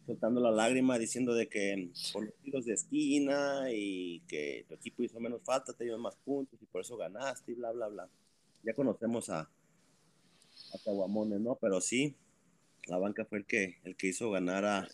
soltando 0.05 0.41
la 0.41 0.51
lágrima 0.51 0.99
diciendo 0.99 1.33
de 1.33 1.47
que 1.47 1.89
por 2.13 2.25
los 2.25 2.33
tiros 2.35 2.65
de 2.65 2.73
esquina 2.73 3.67
y 3.71 4.21
que 4.27 4.65
tu 4.67 4.75
equipo 4.75 5.03
hizo 5.03 5.19
menos 5.19 5.41
falta, 5.43 5.73
te 5.73 5.85
dio 5.85 5.97
más 5.97 6.15
puntos 6.17 6.61
y 6.61 6.65
por 6.65 6.81
eso 6.81 6.97
ganaste 6.97 7.53
y 7.53 7.55
bla, 7.55 7.71
bla, 7.71 7.87
bla. 7.87 8.09
Ya 8.63 8.73
conocemos 8.73 9.29
a, 9.29 9.39
a 9.41 10.77
Caguamones, 10.83 11.39
¿no? 11.39 11.55
Pero 11.55 11.79
sí, 11.79 12.15
la 12.87 12.97
banca 12.97 13.25
fue 13.25 13.39
el 13.39 13.45
que, 13.45 13.77
el 13.83 13.95
que 13.95 14.07
hizo 14.07 14.31
ganar 14.31 14.65
a, 14.65 14.87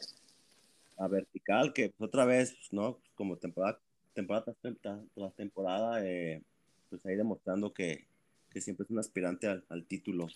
a 0.97 1.07
Vertical, 1.07 1.73
que 1.73 1.89
pues, 1.89 2.07
otra 2.07 2.25
vez, 2.25 2.55
¿no? 2.71 2.99
Como 3.15 3.37
temporada, 3.37 3.79
temporada 4.13 4.45
tras 4.61 5.35
temporada, 5.35 6.05
eh, 6.05 6.41
pues 6.89 7.05
ahí 7.05 7.15
demostrando 7.15 7.73
que, 7.73 8.05
que 8.53 8.61
siempre 8.61 8.85
es 8.85 8.91
un 8.91 8.99
aspirante 8.99 9.47
al, 9.47 9.85
título. 9.85 10.27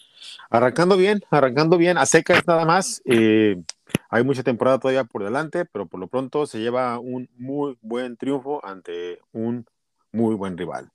Arrancando 0.49 0.97
bien, 0.97 1.21
arrancando 1.29 1.77
bien, 1.77 1.97
a 1.97 2.05
secas 2.05 2.45
nada 2.47 2.65
más. 2.65 3.01
Eh, 3.05 3.61
hay 4.09 4.23
mucha 4.23 4.43
temporada 4.43 4.79
todavía 4.79 5.03
por 5.03 5.23
delante, 5.23 5.65
pero 5.65 5.85
por 5.85 5.99
lo 5.99 6.07
pronto 6.07 6.45
se 6.47 6.59
lleva 6.59 6.99
un 6.99 7.29
muy 7.37 7.77
buen 7.81 8.17
triunfo 8.17 8.65
ante 8.65 9.19
un 9.31 9.65
muy 10.11 10.35
buen 10.35 10.57
rival. 10.57 10.91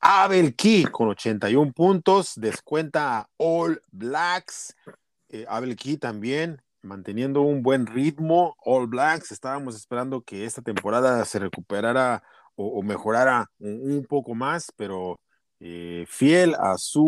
Abel 0.00 0.54
Key 0.54 0.84
con 0.84 1.08
81 1.08 1.72
puntos, 1.72 2.34
descuenta 2.36 3.18
a 3.18 3.28
All 3.38 3.80
Blacks. 3.90 4.76
Eh, 5.28 5.44
Abel 5.48 5.76
Key 5.76 5.96
también 5.96 6.62
manteniendo 6.82 7.42
un 7.42 7.62
buen 7.62 7.86
ritmo. 7.86 8.56
All 8.64 8.86
Blacks, 8.86 9.32
estábamos 9.32 9.76
esperando 9.76 10.22
que 10.22 10.44
esta 10.44 10.62
temporada 10.62 11.24
se 11.24 11.38
recuperara 11.38 12.22
o, 12.54 12.82
mejorara 12.82 13.50
un, 13.58 14.06
poco 14.08 14.34
más, 14.34 14.72
pero 14.76 15.20
eh, 15.60 16.06
fiel 16.08 16.54
a 16.54 16.78
su 16.78 17.04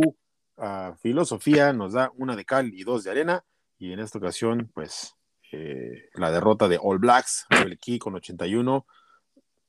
filosofía, 1.00 1.72
nos 1.72 1.92
da 1.92 2.10
una 2.16 2.36
de 2.36 2.44
cal 2.44 2.74
y 2.74 2.82
dos 2.82 3.04
de 3.04 3.10
arena, 3.10 3.44
y 3.78 3.92
en 3.92 4.00
esta 4.00 4.18
ocasión, 4.18 4.70
pues, 4.74 5.14
eh, 5.52 6.08
la 6.14 6.30
derrota 6.30 6.68
de 6.68 6.78
All 6.82 6.98
Blacks, 6.98 7.46
el 7.50 7.78
Key 7.78 7.98
con 7.98 8.14
81, 8.16 8.86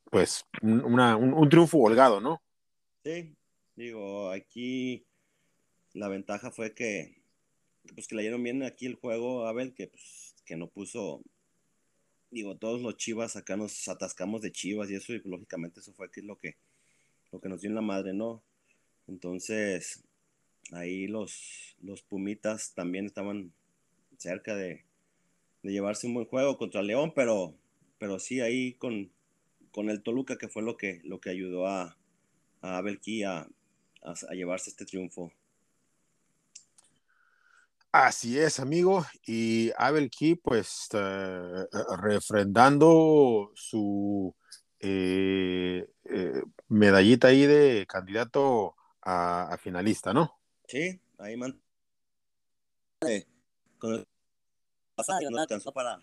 pues, 0.10 0.46
un, 0.62 1.50
triunfo 1.50 1.78
holgado, 1.78 2.20
¿no? 2.20 2.42
Sí, 3.04 3.36
digo, 3.76 4.32
aquí 4.32 5.06
la 5.94 6.08
ventaja 6.08 6.52
fue 6.52 6.74
que, 6.74 7.19
pues, 7.94 8.08
que 8.08 8.16
le 8.16 8.22
dieron 8.24 8.44
bien 8.44 8.64
aquí 8.64 8.86
el 8.86 8.96
juego, 8.96 9.46
Abel, 9.46 9.74
que, 9.74 9.88
pues, 9.88 10.36
que 10.46 10.56
no 10.56 10.68
puso 10.68 11.22
digo, 12.32 12.56
todos 12.58 12.82
los 12.82 12.98
chivas 12.98 13.36
acá 13.36 13.58
nos 13.58 13.88
atascamos 13.88 14.42
de 14.42 14.52
chivas 14.52 14.90
y 14.90 14.96
eso, 14.96 15.14
y 15.14 15.22
lógicamente 15.26 15.80
eso 15.80 15.94
fue 15.94 16.10
lo 16.24 16.38
que, 16.38 16.58
lo 17.32 17.40
que 17.40 17.50
nos 17.50 17.62
dio 17.62 17.70
en 17.70 17.76
la 17.76 17.82
madre, 17.82 18.14
¿no? 18.14 18.44
Entonces, 19.08 20.04
ahí 20.72 21.08
los, 21.08 21.76
los 21.82 22.02
Pumitas 22.04 22.74
también 22.74 23.06
estaban 23.06 23.52
cerca 24.18 24.56
de, 24.56 24.84
llevarse 25.64 26.08
un 26.08 26.14
buen 26.14 26.26
juego 26.26 26.58
contra 26.58 26.82
León, 26.82 27.14
pero, 27.16 27.54
pero 27.98 28.20
sí 28.20 28.40
ahí 28.40 28.74
con, 28.74 29.12
con 29.72 29.90
el 29.90 30.02
Toluca, 30.02 30.38
que 30.38 30.48
fue 30.48 30.62
lo 30.62 30.78
que, 30.78 31.02
lo 31.04 31.20
que 31.20 31.32
ayudó 31.32 31.68
a, 31.68 31.98
a 32.62 32.78
Abelki 32.78 33.24
a, 33.24 33.48
a, 34.04 34.34
llevarse 34.34 34.70
este 34.70 34.86
triunfo. 34.86 35.34
Así 37.92 38.38
es, 38.38 38.60
amigo. 38.60 39.04
Y 39.26 39.72
Abel 39.76 40.12
Key, 40.12 40.36
pues, 40.36 40.90
eh, 40.94 41.66
refrendando 41.98 43.52
su 43.56 44.36
eh, 44.80 45.88
eh, 46.06 46.44
medallita 46.68 47.30
ahí 47.30 47.48
de 47.48 47.88
candidato 47.88 48.76
a, 49.02 49.58
finalista, 49.60 50.14
¿no? 50.14 50.40
Sí, 50.68 51.00
ahí 51.18 51.36
man. 51.36 51.60
con 53.80 53.94
el 53.94 54.06
no 55.32 55.40
alcanzó 55.40 55.72
para, 55.72 56.00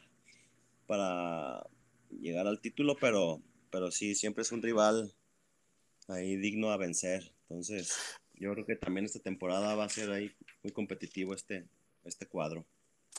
para 0.86 1.64
llegar 2.10 2.48
al 2.48 2.60
título, 2.60 2.96
pero, 3.00 3.40
pero 3.70 3.92
sí, 3.92 4.16
siempre 4.16 4.42
es 4.42 4.50
un 4.50 4.62
rival 4.62 5.14
ahí 6.08 6.36
digno 6.36 6.70
a 6.70 6.76
vencer. 6.78 7.32
Entonces, 7.42 7.96
yo 8.38 8.52
creo 8.52 8.66
que 8.66 8.76
también 8.76 9.06
esta 9.06 9.20
temporada 9.20 9.74
va 9.74 9.84
a 9.84 9.88
ser 9.88 10.10
ahí 10.10 10.34
muy 10.62 10.72
competitivo 10.72 11.34
este, 11.34 11.68
este 12.04 12.26
cuadro. 12.26 12.66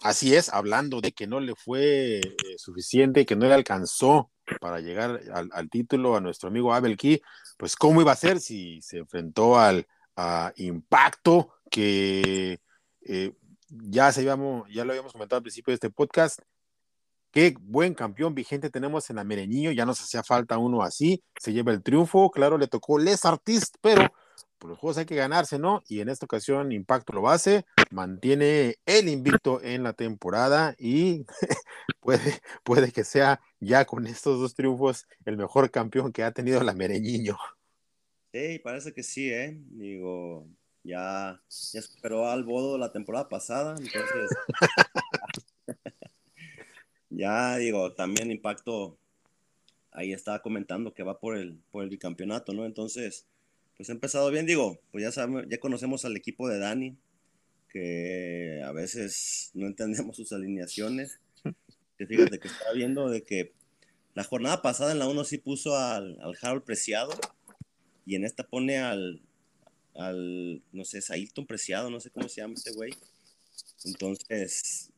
Así 0.02 0.36
es, 0.36 0.50
hablando 0.50 1.02
de 1.02 1.12
que 1.12 1.26
no 1.26 1.40
le 1.40 1.56
fue 1.56 2.20
eh, 2.20 2.36
suficiente, 2.58 3.26
que 3.26 3.36
no 3.36 3.48
le 3.48 3.54
alcanzó 3.54 4.32
para 4.62 4.80
llegar 4.80 5.22
al, 5.34 5.70
título 5.70 6.16
a 6.16 6.22
nuestro 6.22 6.50
amigo 6.50 6.74
Abel 6.74 6.98
Key, 6.98 7.22
pues 7.58 7.76
cómo 7.76 8.02
iba 8.02 8.12
a 8.12 8.16
ser 8.16 8.40
si 8.40 8.82
se 8.82 9.00
enfrentó 9.00 9.60
al 9.60 9.88
Impacto, 10.56 11.54
que 11.70 12.60
eh, 13.02 13.34
ya, 13.70 14.12
se 14.12 14.24
ya 14.24 14.36
lo 14.36 14.92
habíamos 14.92 15.14
comentado 15.14 15.38
al 15.38 15.44
principio 15.44 15.72
de 15.72 15.76
este 15.76 15.90
podcast, 15.90 16.40
qué 17.32 17.56
buen 17.60 17.94
campeón 17.94 18.34
vigente 18.34 18.70
tenemos 18.70 19.10
en 19.10 19.18
la 19.18 19.24
Mereñillo, 19.24 19.72
ya 19.72 19.86
nos 19.86 20.00
hacía 20.02 20.24
falta 20.24 20.58
uno 20.58 20.82
así, 20.82 21.24
se 21.40 21.54
lleva 21.54 21.72
el 21.72 21.84
triunfo, 21.84 22.32
claro, 22.32 22.58
le 22.58 22.68
tocó 22.68 22.98
Les 22.98 23.26
Artistes, 23.26 23.74
pero 23.82 24.12
por 24.58 24.70
los 24.70 24.80
juegos 24.80 24.98
hay 24.98 25.06
que 25.06 25.16
ganarse, 25.16 25.60
¿no? 25.60 25.84
Y 25.88 26.02
en 26.02 26.10
esta 26.10 26.26
ocasión 26.26 26.72
Impacto 26.72 27.14
lo 27.14 27.30
hace, 27.30 27.66
mantiene 27.92 28.76
el 28.86 29.08
invicto 29.08 29.62
en 29.62 29.84
la 29.84 29.94
temporada 29.94 30.76
y 30.78 31.26
puede, 32.00 32.42
puede 32.64 32.92
que 32.92 33.04
sea 33.04 33.42
ya 33.60 33.86
con 33.86 34.08
estos 34.08 34.40
dos 34.40 34.54
triunfos 34.54 35.08
el 35.26 35.38
mejor 35.38 35.72
campeón 35.72 36.12
que 36.12 36.24
ha 36.24 36.32
tenido 36.32 36.62
la 36.64 36.74
Mereñiño. 36.74 37.38
Sí, 38.34 38.60
parece 38.60 38.94
que 38.94 39.04
sí, 39.04 39.32
¿eh? 39.32 39.58
Digo, 39.72 40.48
ya, 40.84 41.42
ya 41.50 41.80
esperó 41.80 42.30
al 42.30 42.44
bodo 42.44 42.78
la 42.78 42.92
temporada 42.92 43.30
pasada, 43.30 43.76
entonces 43.78 44.30
ya 47.10 47.58
digo, 47.58 47.94
también 47.94 48.32
Impacto 48.32 48.98
ahí 49.92 50.14
estaba 50.14 50.42
comentando 50.42 50.94
que 50.94 51.04
va 51.04 51.20
por 51.20 51.36
el, 51.36 51.60
por 51.72 51.84
el 51.84 51.90
bicampeonato, 51.90 52.54
¿no? 52.54 52.66
Entonces 52.66 53.26
pues 53.78 53.90
ha 53.90 53.94
empezado 53.94 54.30
bien, 54.32 54.46
digo, 54.46 54.82
pues 54.92 55.04
ya 55.04 55.12
sabemos, 55.12 55.46
ya 55.50 55.60
conocemos 55.60 56.04
al 56.04 56.18
equipo 56.18 56.50
de 56.50 56.60
Dani, 56.60 56.98
que 57.70 58.62
a 58.66 58.72
veces 58.72 59.52
no 59.54 59.68
entendemos 59.68 60.16
sus 60.18 60.32
alineaciones. 60.32 61.20
Que 61.98 62.06
fíjate 62.06 62.40
que 62.40 62.48
estaba 62.48 62.74
viendo 62.74 63.10
de 63.10 63.24
que 63.24 63.54
la 64.14 64.24
jornada 64.24 64.62
pasada 64.62 64.92
en 64.92 65.00
la 65.00 65.08
1 65.08 65.24
sí 65.24 65.38
puso 65.38 65.76
al, 65.76 66.20
al 66.22 66.36
Harold 66.42 66.64
Preciado 66.64 67.12
y 68.06 68.16
en 68.16 68.24
esta 68.24 68.48
pone 68.48 68.78
al, 68.78 69.22
al 69.96 70.64
no 70.72 70.86
sé, 70.86 71.02
Sailton 71.02 71.46
Preciado, 71.46 71.90
no 71.90 72.00
sé 72.00 72.10
cómo 72.10 72.30
se 72.30 72.42
llama 72.42 72.54
este 72.56 72.72
güey. 72.72 72.94
Entonces, 73.84 74.92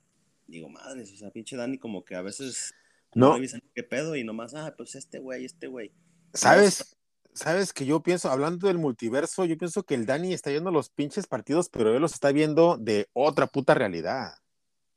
digo, 0.48 0.70
madre, 0.70 1.04
o 1.04 1.06
sea, 1.06 1.32
pinche 1.32 1.56
Dani 1.56 1.78
como 1.78 2.04
que 2.04 2.16
a 2.16 2.22
veces 2.22 2.74
no, 3.14 3.34
revisan 3.34 3.62
qué 3.74 3.84
pedo 3.84 4.16
y 4.16 4.24
nomás, 4.24 4.54
ah, 4.54 4.74
pues 4.78 4.96
este 4.96 5.20
güey, 5.20 5.46
este 5.46 5.68
güey. 5.68 5.92
¿Sabes? 6.34 6.98
Sabes 7.34 7.74
que 7.74 7.86
yo 7.86 8.02
pienso, 8.02 8.30
hablando 8.30 8.68
del 8.68 8.78
multiverso, 8.78 9.46
yo 9.46 9.58
pienso 9.58 9.84
que 9.84 9.96
el 9.96 10.06
Dani 10.06 10.34
está 10.34 10.50
viendo 10.50 10.72
los 10.72 10.90
pinches 10.90 11.28
partidos, 11.28 11.70
pero 11.70 11.94
él 11.94 12.02
los 12.02 12.14
está 12.14 12.32
viendo 12.32 12.78
de 12.78 13.08
otra 13.14 13.48
puta 13.48 13.74
realidad. 13.74 14.34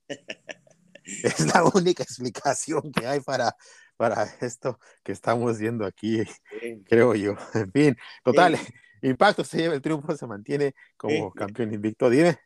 es 1.04 1.54
la 1.54 1.64
única 1.74 2.02
explicación 2.02 2.92
que 2.92 3.06
hay 3.06 3.20
para, 3.20 3.54
para 3.96 4.24
esto 4.40 4.78
que 5.02 5.12
estamos 5.12 5.58
viendo 5.58 5.84
aquí, 5.84 6.22
creo 6.84 7.14
yo. 7.14 7.36
En 7.54 7.70
fin, 7.72 7.96
total, 8.24 8.58
impacto 9.02 9.44
se 9.44 9.58
lleva 9.58 9.74
el 9.74 9.82
triunfo, 9.82 10.16
se 10.16 10.26
mantiene 10.26 10.74
como 10.96 11.32
campeón 11.32 11.72
invicto. 11.72 12.10
Dime. 12.10 12.38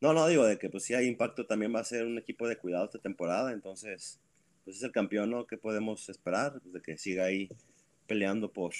No, 0.00 0.12
no, 0.12 0.26
digo 0.26 0.44
de 0.44 0.58
que 0.58 0.68
pues 0.68 0.84
si 0.84 0.94
hay 0.94 1.06
impacto 1.06 1.46
también 1.46 1.74
va 1.74 1.80
a 1.80 1.84
ser 1.84 2.04
un 2.04 2.18
equipo 2.18 2.46
de 2.46 2.58
cuidado 2.58 2.86
esta 2.86 2.98
temporada, 2.98 3.52
entonces 3.52 4.20
pues 4.64 4.76
es 4.76 4.82
el 4.82 4.92
campeón, 4.92 5.30
¿no? 5.30 5.46
¿Qué 5.46 5.56
podemos 5.56 6.08
esperar? 6.08 6.60
Pues 6.60 6.72
de 6.74 6.82
que 6.82 6.96
siga 6.96 7.24
ahí 7.24 7.48
peleando 8.06 8.50
por... 8.50 8.72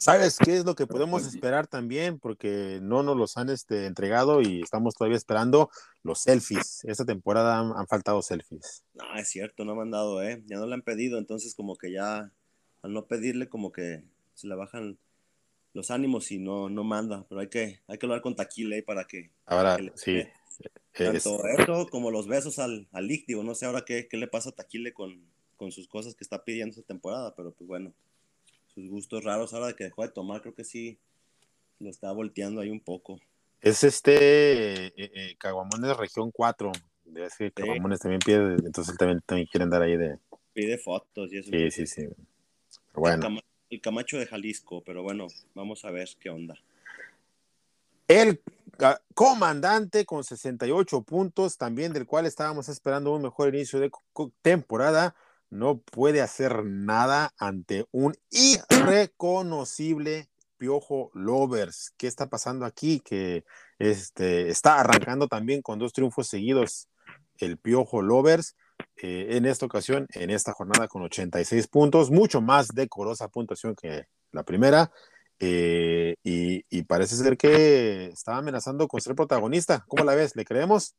¿Sabes 0.00 0.38
qué 0.38 0.56
es 0.56 0.64
lo 0.64 0.74
que 0.74 0.86
podemos 0.86 1.26
esperar 1.26 1.66
también? 1.66 2.18
Porque 2.18 2.78
no 2.80 3.02
nos 3.02 3.18
los 3.18 3.36
han 3.36 3.50
este, 3.50 3.84
entregado 3.84 4.40
y 4.40 4.62
estamos 4.62 4.94
todavía 4.94 5.18
esperando 5.18 5.70
los 6.02 6.22
selfies. 6.22 6.82
Esta 6.84 7.04
temporada 7.04 7.58
han, 7.58 7.86
faltado 7.86 8.22
selfies. 8.22 8.82
No, 8.94 9.14
es 9.16 9.28
cierto, 9.28 9.66
no 9.66 9.74
me 9.74 9.82
han 9.82 9.90
dado, 9.90 10.22
¿eh? 10.22 10.42
Ya 10.46 10.56
no 10.56 10.66
le 10.66 10.72
han 10.72 10.80
pedido, 10.80 11.18
entonces 11.18 11.54
como 11.54 11.76
que 11.76 11.92
ya 11.92 12.32
al 12.80 12.92
no 12.94 13.04
pedirle 13.04 13.50
como 13.50 13.72
que 13.72 14.02
se 14.32 14.48
le 14.48 14.54
bajan 14.54 14.98
los 15.74 15.90
ánimos 15.90 16.32
y 16.32 16.38
no, 16.38 16.70
no 16.70 16.82
manda. 16.82 17.26
Pero 17.28 17.42
hay 17.42 17.48
que, 17.48 17.80
hay 17.86 17.98
que 17.98 18.06
hablar 18.06 18.22
con 18.22 18.34
Taquile 18.34 18.82
para 18.82 19.04
que... 19.04 19.30
Ahora, 19.44 19.76
sí. 19.96 20.22
Tanto 20.94 21.46
eso 21.46 21.86
como 21.90 22.10
los 22.10 22.26
besos 22.26 22.58
al, 22.58 22.88
al 22.92 23.06
no 23.44 23.54
sé 23.54 23.66
ahora 23.66 23.84
qué, 23.84 24.08
qué 24.08 24.16
le 24.16 24.28
pasa 24.28 24.48
a 24.48 24.52
Taquile 24.52 24.94
con, 24.94 25.26
con 25.58 25.72
sus 25.72 25.88
cosas 25.88 26.14
que 26.14 26.24
está 26.24 26.42
pidiendo 26.42 26.70
esta 26.70 26.86
temporada, 26.86 27.34
pero 27.36 27.52
pues 27.52 27.68
bueno 27.68 27.92
sus 28.74 28.88
gustos 28.88 29.24
raros 29.24 29.52
ahora 29.52 29.68
de 29.68 29.74
que 29.74 29.84
dejó 29.84 30.02
de 30.02 30.10
tomar, 30.10 30.40
creo 30.40 30.54
que 30.54 30.64
sí 30.64 30.98
lo 31.78 31.90
está 31.90 32.12
volteando 32.12 32.60
ahí 32.60 32.70
un 32.70 32.80
poco. 32.80 33.20
Es 33.60 33.84
este 33.84 34.86
eh, 34.86 34.92
eh, 34.96 35.36
Caguamones 35.38 35.96
Región 35.96 36.30
4. 36.30 36.72
Es 37.16 37.36
que 37.36 37.50
Caguamones 37.50 38.00
también 38.00 38.20
pide, 38.20 38.54
entonces 38.64 38.96
también, 38.96 39.20
también 39.26 39.48
quiere 39.50 39.64
andar 39.64 39.82
ahí 39.82 39.96
de. 39.96 40.18
Pide 40.52 40.78
fotos 40.78 41.32
y 41.32 41.38
eso. 41.38 41.50
Sí, 41.50 41.70
sí, 41.70 41.86
sí. 41.86 42.08
bueno. 42.94 43.40
El, 43.68 43.80
Camacho 43.80 44.18
de 44.18 44.26
Jalisco, 44.26 44.82
pero 44.84 45.02
bueno, 45.02 45.28
vamos 45.54 45.84
a 45.84 45.92
ver 45.92 46.08
qué 46.18 46.28
onda. 46.28 46.56
El 48.08 48.40
comandante 49.14 50.04
con 50.04 50.24
68 50.24 51.02
puntos, 51.02 51.56
también 51.56 51.92
del 51.92 52.06
cual 52.06 52.26
estábamos 52.26 52.68
esperando 52.68 53.14
un 53.14 53.22
mejor 53.22 53.54
inicio 53.54 53.78
de 53.78 53.92
temporada 54.42 55.14
no 55.50 55.78
puede 55.78 56.22
hacer 56.22 56.64
nada 56.64 57.32
ante 57.36 57.86
un 57.90 58.14
irreconocible 58.30 60.28
Piojo 60.56 61.10
Lovers. 61.14 61.92
¿Qué 61.96 62.06
está 62.06 62.28
pasando 62.28 62.64
aquí? 62.64 63.00
Que 63.00 63.44
este, 63.78 64.48
está 64.48 64.78
arrancando 64.78 65.26
también 65.26 65.62
con 65.62 65.78
dos 65.78 65.92
triunfos 65.92 66.28
seguidos 66.28 66.88
el 67.38 67.58
Piojo 67.58 68.02
Lovers. 68.02 68.56
Eh, 68.96 69.36
en 69.36 69.46
esta 69.46 69.66
ocasión, 69.66 70.06
en 70.14 70.30
esta 70.30 70.52
jornada 70.52 70.86
con 70.86 71.02
86 71.02 71.66
puntos, 71.68 72.10
mucho 72.10 72.40
más 72.40 72.68
decorosa 72.68 73.28
puntuación 73.28 73.74
que 73.74 74.04
la 74.32 74.44
primera. 74.44 74.90
Eh, 75.38 76.16
y, 76.22 76.64
y, 76.68 76.82
parece 76.82 77.16
ser 77.16 77.38
que 77.38 78.06
estaba 78.06 78.38
amenazando 78.38 78.86
con 78.88 79.00
ser 79.00 79.14
protagonista. 79.14 79.84
¿Cómo 79.88 80.04
la 80.04 80.14
ves? 80.14 80.36
¿Le 80.36 80.44
creemos? 80.44 80.94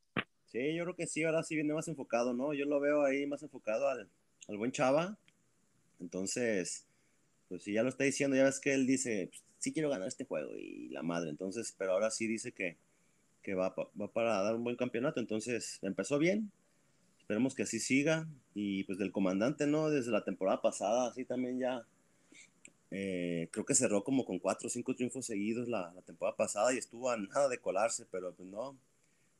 Sí, 0.48 0.76
yo 0.76 0.84
creo 0.84 0.96
que 0.96 1.06
sí, 1.06 1.24
ahora 1.24 1.44
sí 1.44 1.56
viene 1.56 1.76
más 1.76 1.88
enfocado, 1.88 2.34
¿no? 2.34 2.54
Yo 2.56 2.66
lo 2.66 2.80
veo 2.80 3.06
ahí 3.06 3.28
más 3.28 3.44
enfocado 3.44 3.88
al, 3.88 4.10
al 4.52 4.58
buen 4.58 4.72
Chava. 4.72 5.18
Entonces, 6.00 6.86
pues 7.48 7.64
si 7.64 7.74
ya 7.74 7.84
lo 7.84 7.90
está 7.90 8.04
diciendo, 8.04 8.36
ya 8.36 8.44
ves 8.44 8.60
que 8.60 8.74
él 8.74 8.86
dice, 8.86 9.30
pues, 9.32 9.44
sí 9.60 9.74
quiero 9.74 9.90
ganar 9.90 10.08
este 10.08 10.26
juego 10.26 10.58
y 10.58 10.90
la 10.90 11.04
madre. 11.04 11.30
Entonces, 11.30 11.74
pero 11.78 11.94
ahora 11.94 12.12
sí 12.12 12.28
dice 12.28 12.52
que, 12.52 12.78
que 13.42 13.54
va, 13.54 13.74
va 14.00 14.12
para 14.12 14.42
dar 14.42 14.56
un 14.56 14.64
buen 14.64 14.76
campeonato. 14.76 15.20
Entonces, 15.20 15.80
empezó 15.82 16.20
bien. 16.20 16.52
Esperemos 17.20 17.56
que 17.56 17.64
así 17.64 17.80
siga. 17.80 18.28
Y 18.54 18.84
pues 18.84 18.98
del 18.98 19.12
comandante, 19.12 19.68
¿no? 19.68 19.90
Desde 19.90 20.12
la 20.12 20.24
temporada 20.24 20.62
pasada, 20.62 21.08
así 21.08 21.26
también 21.26 21.60
ya. 21.60 21.86
Eh, 22.94 23.48
creo 23.52 23.66
que 23.66 23.74
cerró 23.74 24.04
como 24.04 24.26
con 24.26 24.38
cuatro 24.38 24.68
o 24.68 24.70
cinco 24.70 24.94
triunfos 24.94 25.26
seguidos 25.26 25.70
la, 25.70 25.94
temporada 26.06 26.36
pasada 26.36 26.74
y 26.74 26.78
estuvo 26.78 27.10
a 27.10 27.16
nada 27.16 27.48
de 27.48 27.58
colarse, 27.58 28.06
pero 28.12 28.34
pues 28.34 28.50
no, 28.50 28.76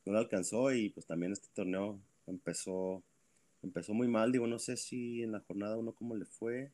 no 0.06 0.12
le 0.12 0.18
alcanzó 0.18 0.72
y 0.72 0.88
pues 0.88 1.04
también 1.04 1.32
este 1.32 1.48
torneo 1.54 1.98
empezó 2.26 3.02
empezó 3.62 3.94
muy 3.94 4.08
mal, 4.08 4.32
digo, 4.32 4.46
no 4.46 4.58
sé 4.58 4.76
si 4.76 5.22
en 5.22 5.32
la 5.32 5.40
jornada 5.40 5.76
uno 5.76 5.92
cómo 5.92 6.16
le 6.16 6.24
fue. 6.24 6.72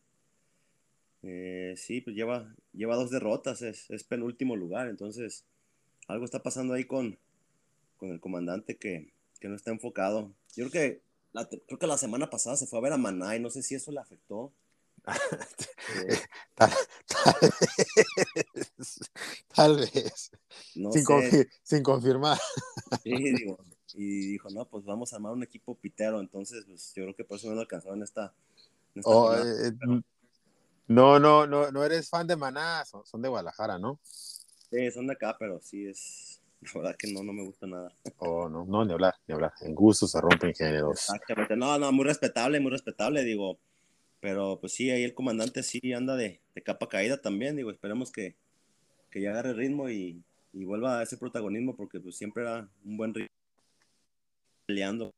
Eh, 1.23 1.75
sí, 1.77 2.01
pues 2.01 2.15
lleva, 2.15 2.55
lleva 2.73 2.97
dos 2.97 3.11
derrotas, 3.11 3.63
es, 3.63 3.91
es, 3.91 4.05
penúltimo 4.05 4.55
lugar, 4.55 4.89
entonces 4.89 5.45
algo 6.07 6.25
está 6.25 6.43
pasando 6.43 6.75
ahí 6.75 6.85
con, 6.85 7.19
con 7.97 8.11
el 8.11 8.21
comandante 8.21 8.77
que, 8.77 9.13
que 9.41 9.49
no 9.49 9.57
está 9.57 9.71
enfocado. 9.71 10.33
Yo 10.55 10.69
creo 10.69 10.71
que, 10.71 11.03
la, 11.33 11.49
creo 11.49 11.79
que 11.79 11.87
la 11.87 11.99
semana 11.99 12.31
pasada 12.31 12.57
se 12.57 12.67
fue 12.67 12.79
a 12.79 12.83
ver 12.83 12.93
a 12.93 12.99
Maná 12.99 13.37
y 13.37 13.41
no 13.41 13.51
sé 13.51 13.63
si 13.63 13.75
eso 13.75 13.93
le 13.93 14.01
afectó. 14.01 14.53
Eh, 15.95 16.19
tal, 16.55 16.71
vez, 17.41 19.01
tal 19.55 19.77
vez. 19.77 20.31
sin, 20.75 20.93
sin, 21.63 21.83
confirmar. 21.83 22.39
Sí, 23.03 23.15
digo, 23.15 23.59
y 23.95 24.33
dijo, 24.33 24.51
no, 24.51 24.65
pues 24.67 24.85
vamos 24.85 25.13
a 25.13 25.17
armar 25.17 25.33
un 25.33 25.43
equipo 25.43 25.75
pitero, 25.75 26.21
entonces 26.21 26.65
pues 26.67 26.93
yo 26.95 27.05
creo 27.05 27.17
que 27.17 27.25
por 27.25 27.39
eso 27.39 27.49
no 27.49 27.55
lo 27.55 27.61
alcanzó 27.61 27.93
en 27.95 28.03
esta... 28.03 28.33
Oh, 29.05 29.35
eh, 29.35 29.73
no, 30.89 31.19
no, 31.19 31.47
no, 31.47 31.71
no 31.71 31.85
eres 31.85 32.09
fan 32.09 32.27
de 32.27 32.37
Maná, 32.37 32.85
son, 32.85 33.23
de 33.23 33.29
Guadalajara, 33.29 33.79
¿no? 33.79 34.01
Sí, 34.03 34.91
son 34.91 35.07
de 35.07 35.13
acá, 35.13 35.37
pero 35.39 35.61
sí 35.61 35.87
es, 35.87 36.41
la 36.63 36.81
verdad 36.81 36.97
que 36.99 37.13
no, 37.13 37.23
no 37.23 37.33
me 37.33 37.45
gusta 37.45 37.67
nada. 37.67 37.93
Oh, 38.19 38.49
no, 38.49 38.65
no, 38.65 38.85
ni 38.85 38.93
hablar, 38.93 39.15
ni 39.27 39.35
hablar. 39.35 39.53
En 39.61 39.75
gusto 39.75 40.07
se 40.07 40.21
rompen 40.21 40.55
géneros. 40.55 40.99
Exactamente, 41.11 41.57
no, 41.57 41.79
no, 41.79 41.93
muy 41.93 42.05
respetable, 42.05 42.59
muy 42.59 42.71
respetable, 42.71 43.23
digo, 43.23 43.59
pero 44.21 44.59
pues 44.61 44.73
sí, 44.73 44.91
ahí 44.91 45.05
el 45.05 45.15
comandante 45.15 45.63
sí 45.63 45.93
anda 45.93 46.17
de, 46.17 46.41
de 46.55 46.63
capa 46.63 46.89
caída 46.89 47.21
también, 47.21 47.55
digo, 47.55 47.71
esperemos 47.71 48.11
que, 48.11 48.35
que 49.11 49.21
ya 49.21 49.31
agarre 49.31 49.53
ritmo 49.53 49.89
y, 49.91 50.23
y 50.53 50.65
vuelva 50.65 50.99
a 50.99 51.03
ese 51.03 51.19
protagonismo, 51.19 51.77
porque 51.77 52.01
pues 52.01 52.17
siempre 52.17 52.43
era 52.43 52.69
un 52.85 52.97
buen 52.97 53.15
ritmo 53.15 53.38
peleando 54.69 55.15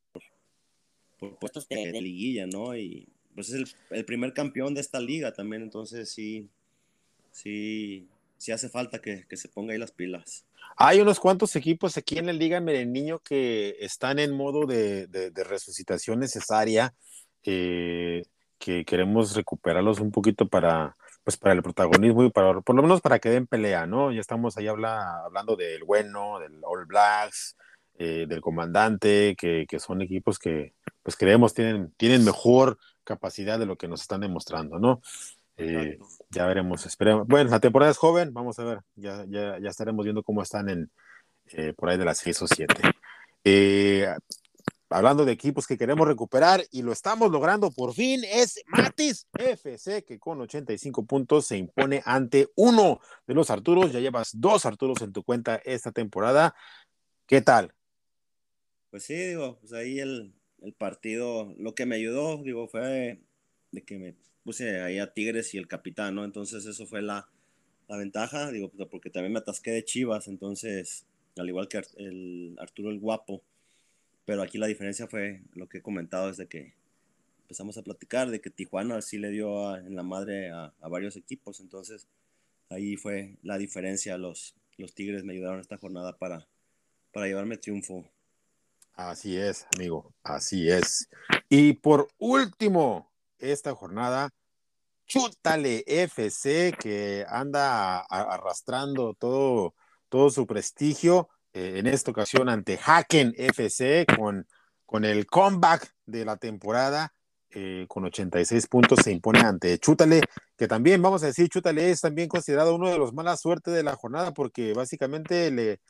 por, 1.19 1.37
puestos 1.39 1.69
de, 1.69 2.01
liguilla, 2.01 2.47
¿no? 2.47 2.77
Y 2.77 3.09
pues 3.35 3.51
es 3.51 3.77
el, 3.91 4.05
primer 4.05 4.33
campeón 4.33 4.75
de 4.75 4.81
esta 4.81 5.01
liga 5.01 5.33
también, 5.33 5.63
entonces 5.63 6.09
sí, 6.09 6.49
sí, 7.33 8.09
sí 8.39 8.53
hace 8.53 8.69
falta 8.69 9.01
que, 9.01 9.27
se 9.29 9.49
ponga 9.49 9.73
ahí 9.73 9.79
las 9.79 9.91
pilas. 9.91 10.47
Hay 10.77 11.01
unos 11.01 11.19
cuantos 11.19 11.57
equipos 11.57 11.97
aquí 11.97 12.17
en 12.19 12.27
la 12.27 12.33
Liga 12.33 12.61
Mereniño 12.61 13.19
que 13.19 13.77
están 13.81 14.21
en 14.21 14.31
modo 14.31 14.67
de, 14.67 15.09
resucitación 15.45 16.21
necesaria, 16.21 16.95
eh, 17.43 18.23
que 18.59 18.85
queremos 18.85 19.35
recuperarlos 19.35 19.99
un 19.99 20.13
poquito 20.13 20.47
para, 20.47 20.97
pues 21.25 21.37
para 21.37 21.55
el 21.55 21.63
protagonismo 21.63 22.23
y 22.23 22.31
para, 22.31 22.61
por 22.61 22.77
lo 22.77 22.83
menos 22.83 23.01
para 23.01 23.19
que 23.19 23.31
den 23.31 23.49
pelea, 23.49 23.85
¿no? 23.87 24.13
Ya 24.13 24.21
estamos 24.21 24.57
ahí 24.57 24.69
habla, 24.69 25.25
hablando 25.25 25.57
del 25.57 25.83
bueno, 25.83 26.39
del 26.39 26.61
All 26.63 26.87
Blacks, 26.87 27.57
eh, 28.03 28.25
del 28.27 28.41
comandante, 28.41 29.37
que, 29.37 29.67
son 29.79 30.01
equipos 30.01 30.39
que 30.39 30.73
pues 31.03 31.17
creemos 31.17 31.53
tienen, 31.53 31.93
tienen 31.99 32.25
mejor 32.25 32.79
capacidad 33.05 33.59
de 33.59 33.67
lo 33.67 33.77
que 33.77 33.89
nos 33.89 34.01
están 34.01 34.23
demostrando, 34.23 34.79
¿no? 34.79 35.03
Eh, 35.59 35.99
ya 36.31 36.47
veremos, 36.47 36.87
esperemos. 36.87 37.29
Bueno, 37.29 37.51
la 37.51 37.61
temporada 37.61 37.91
es 37.91 37.99
joven, 37.99 38.33
vamos 38.33 38.59
a 38.59 38.65
ver, 38.65 38.81
ya, 38.95 39.27
ya, 39.29 39.59
ya 39.61 39.69
estaremos 39.69 40.03
viendo 40.03 40.23
cómo 40.23 40.41
están 40.41 40.71
en 40.71 40.91
eh, 41.53 41.75
por 41.75 41.91
ahí 41.91 41.99
de 41.99 42.07
las 42.07 42.17
6 42.17 42.41
o 42.41 42.47
7. 42.47 42.75
hablando 44.89 45.27
de 45.27 45.33
equipos 45.33 45.67
que 45.67 45.77
queremos 45.77 46.09
recuperar 46.09 46.65
y 46.71 46.81
lo 46.81 46.93
estamos 46.93 47.31
logrando 47.31 47.71
por 47.71 47.93
fin, 47.93 48.23
es 48.25 48.63
Matis 48.69 49.27
FC, 49.35 50.05
que 50.05 50.19
con 50.19 50.41
85 50.41 51.05
puntos 51.05 51.45
se 51.45 51.59
impone 51.59 52.01
ante 52.07 52.49
uno 52.57 52.99
de 53.27 53.35
los 53.35 53.51
Arturos. 53.51 53.93
Ya 53.93 54.01
llevas 54.01 54.31
dos 54.33 54.65
Arturos 54.65 55.03
en 55.03 55.13
tu 55.13 55.23
cuenta 55.23 55.57
esta 55.67 55.93
temporada. 55.93 56.55
¿Qué 57.27 57.43
tal? 57.43 57.75
Pues 58.91 59.05
sí, 59.05 59.15
digo, 59.15 59.59
pues 59.61 59.73
ahí 59.73 60.01
el, 60.01 60.35
partido, 60.77 61.55
lo 61.59 61.75
que 61.75 61.87
me 61.87 61.97
ayudó, 61.97 62.43
digo, 62.43 62.69
fue 62.69 63.21
de 63.71 63.85
que 63.85 63.99
me 63.99 64.15
puse 64.43 64.81
ahí 64.81 64.99
a 64.99 65.13
Tigres 65.13 65.55
y 65.55 65.59
el 65.59 65.69
capitán, 65.69 66.17
¿no? 66.17 66.25
Entonces 66.25 66.67
eso 66.67 66.87
fue 66.87 67.01
la, 67.03 67.29
ventaja, 67.89 68.51
digo, 68.51 68.71
pues, 68.71 68.89
porque 68.89 69.11
también 69.11 69.33
me 69.33 69.39
atasqué 69.41 69.71
de 69.71 69.85
Chivas, 69.85 70.29
entonces, 70.29 71.07
al 71.39 71.49
igual 71.49 71.69
que 71.69 71.83
el 71.99 72.57
Arturo 72.59 72.91
el 72.91 72.99
Guapo, 72.99 73.43
pero 74.25 74.43
aquí 74.43 74.59
la 74.59 74.67
diferencia 74.67 75.07
fue 75.07 75.43
lo 75.55 75.69
que 75.69 75.79
he 75.79 75.83
comentado 75.83 76.29
desde 76.29 76.47
que 76.47 76.75
empezamos 77.43 77.79
a 77.79 77.83
platicar, 77.83 78.31
de 78.31 78.41
que 78.41 78.51
Tijuana 78.51 79.03
sí 79.03 79.19
le 79.19 79.31
dio 79.31 79.77
en 79.77 79.97
la 79.97 80.03
madre 80.03 80.51
a, 80.51 80.73
varios 80.89 81.17
equipos, 81.17 81.61
entonces 81.61 82.09
ahí 82.71 82.97
fue 82.97 83.39
la 83.43 83.59
diferencia, 83.59 84.19
los, 84.19 84.55
los 84.79 84.95
Tigres 84.95 85.25
me 85.25 85.33
ayudaron 85.33 85.61
esta 85.61 85.79
jornada 85.79 86.19
para, 86.19 86.49
para 87.13 87.27
llevarme 87.27 87.57
triunfo. 87.57 88.09
Así 89.09 89.39
es, 89.39 89.67
amigo, 89.75 90.13
así 90.23 90.71
es. 90.71 91.09
Y 91.49 91.73
por 91.73 92.09
último, 92.19 93.11
esta 93.39 93.75
jornada, 93.75 94.29
Chútale 95.07 95.85
FC, 95.87 96.75
que 96.79 97.25
anda 97.27 98.01
arrastrando 98.01 99.15
todo, 99.15 99.75
todo 100.11 100.29
su 100.29 100.47
prestigio, 100.47 101.31
eh, 101.55 101.79
en 101.79 101.87
esta 101.87 102.11
ocasión 102.11 102.51
ante 102.51 102.79
Haken 102.85 103.33
FC, 103.39 104.05
con, 104.19 104.47
con 104.85 105.07
el 105.07 105.25
comeback 105.25 105.95
de 106.05 106.27
la 106.27 106.37
temporada, 106.37 107.15
eh, 107.53 107.87
con 107.89 108.05
86 108.05 108.67
puntos, 108.67 108.99
se 109.03 109.13
impone 109.13 109.41
ante 109.41 109.79
Chútale, 109.79 110.21
que 110.59 110.69
también, 110.69 111.01
vamos 111.01 111.23
a 111.23 111.27
decir, 111.29 111.49
Chútale 111.49 111.91
es 111.91 112.03
también 112.03 112.29
considerado 112.29 112.75
uno 112.75 112.91
de 112.91 112.99
los 112.99 113.15
mala 113.15 113.39
suerte 113.39 113.71
de 113.71 113.83
la 113.83 113.97
jornada, 113.97 114.35
porque 114.35 114.75
básicamente 114.75 115.51
le, 115.51 115.81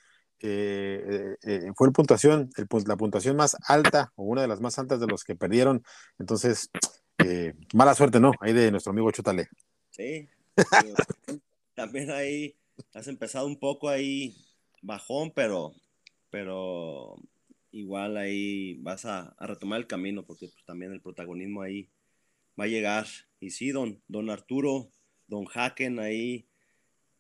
eh, 0.43 1.37
fue 1.77 1.89
el 1.89 1.93
puntuación, 1.93 2.51
la 2.87 2.97
puntuación 2.97 3.37
más 3.37 3.57
alta 3.67 4.13
o 4.17 4.25
una 4.25 4.43
de 4.43 4.49
las 4.49 4.61
más 4.61 4.79
altas 4.79 5.01
de 5.01 5.07
los 5.07 5.25
que 5.25 5.37
perdieron. 5.37 5.83
Entonces, 6.19 6.71
eh, 7.19 7.55
mala 7.75 7.95
suerte, 7.95 8.21
¿no? 8.21 8.33
Ahí 8.41 8.53
de 8.53 8.71
nuestro 8.71 8.91
amigo 8.91 9.11
Chútale. 9.11 9.49
Sí. 9.91 10.29
también 11.75 12.11
ahí 12.11 12.57
has 12.95 13.09
empezado 13.09 13.47
un 13.47 13.59
poco 13.59 13.89
ahí 13.89 14.35
bajón, 14.83 15.33
pero, 15.35 15.75
pero 16.31 17.17
igual 17.73 18.17
ahí 18.17 18.75
vas 18.83 19.05
a, 19.05 19.35
retomar 19.41 19.81
el 19.81 19.87
camino 19.87 20.25
porque 20.25 20.49
pues, 20.49 20.65
también 20.65 20.93
el 20.93 21.01
protagonismo 21.01 21.63
ahí 21.63 21.89
va 22.59 22.65
a 22.65 22.69
llegar. 22.69 23.07
Y 23.39 23.51
sí, 23.51 23.71
don, 23.71 24.03
don 24.09 24.31
Arturo, 24.31 24.91
don 25.27 25.47
Haken 25.53 26.01
ahí 26.01 26.47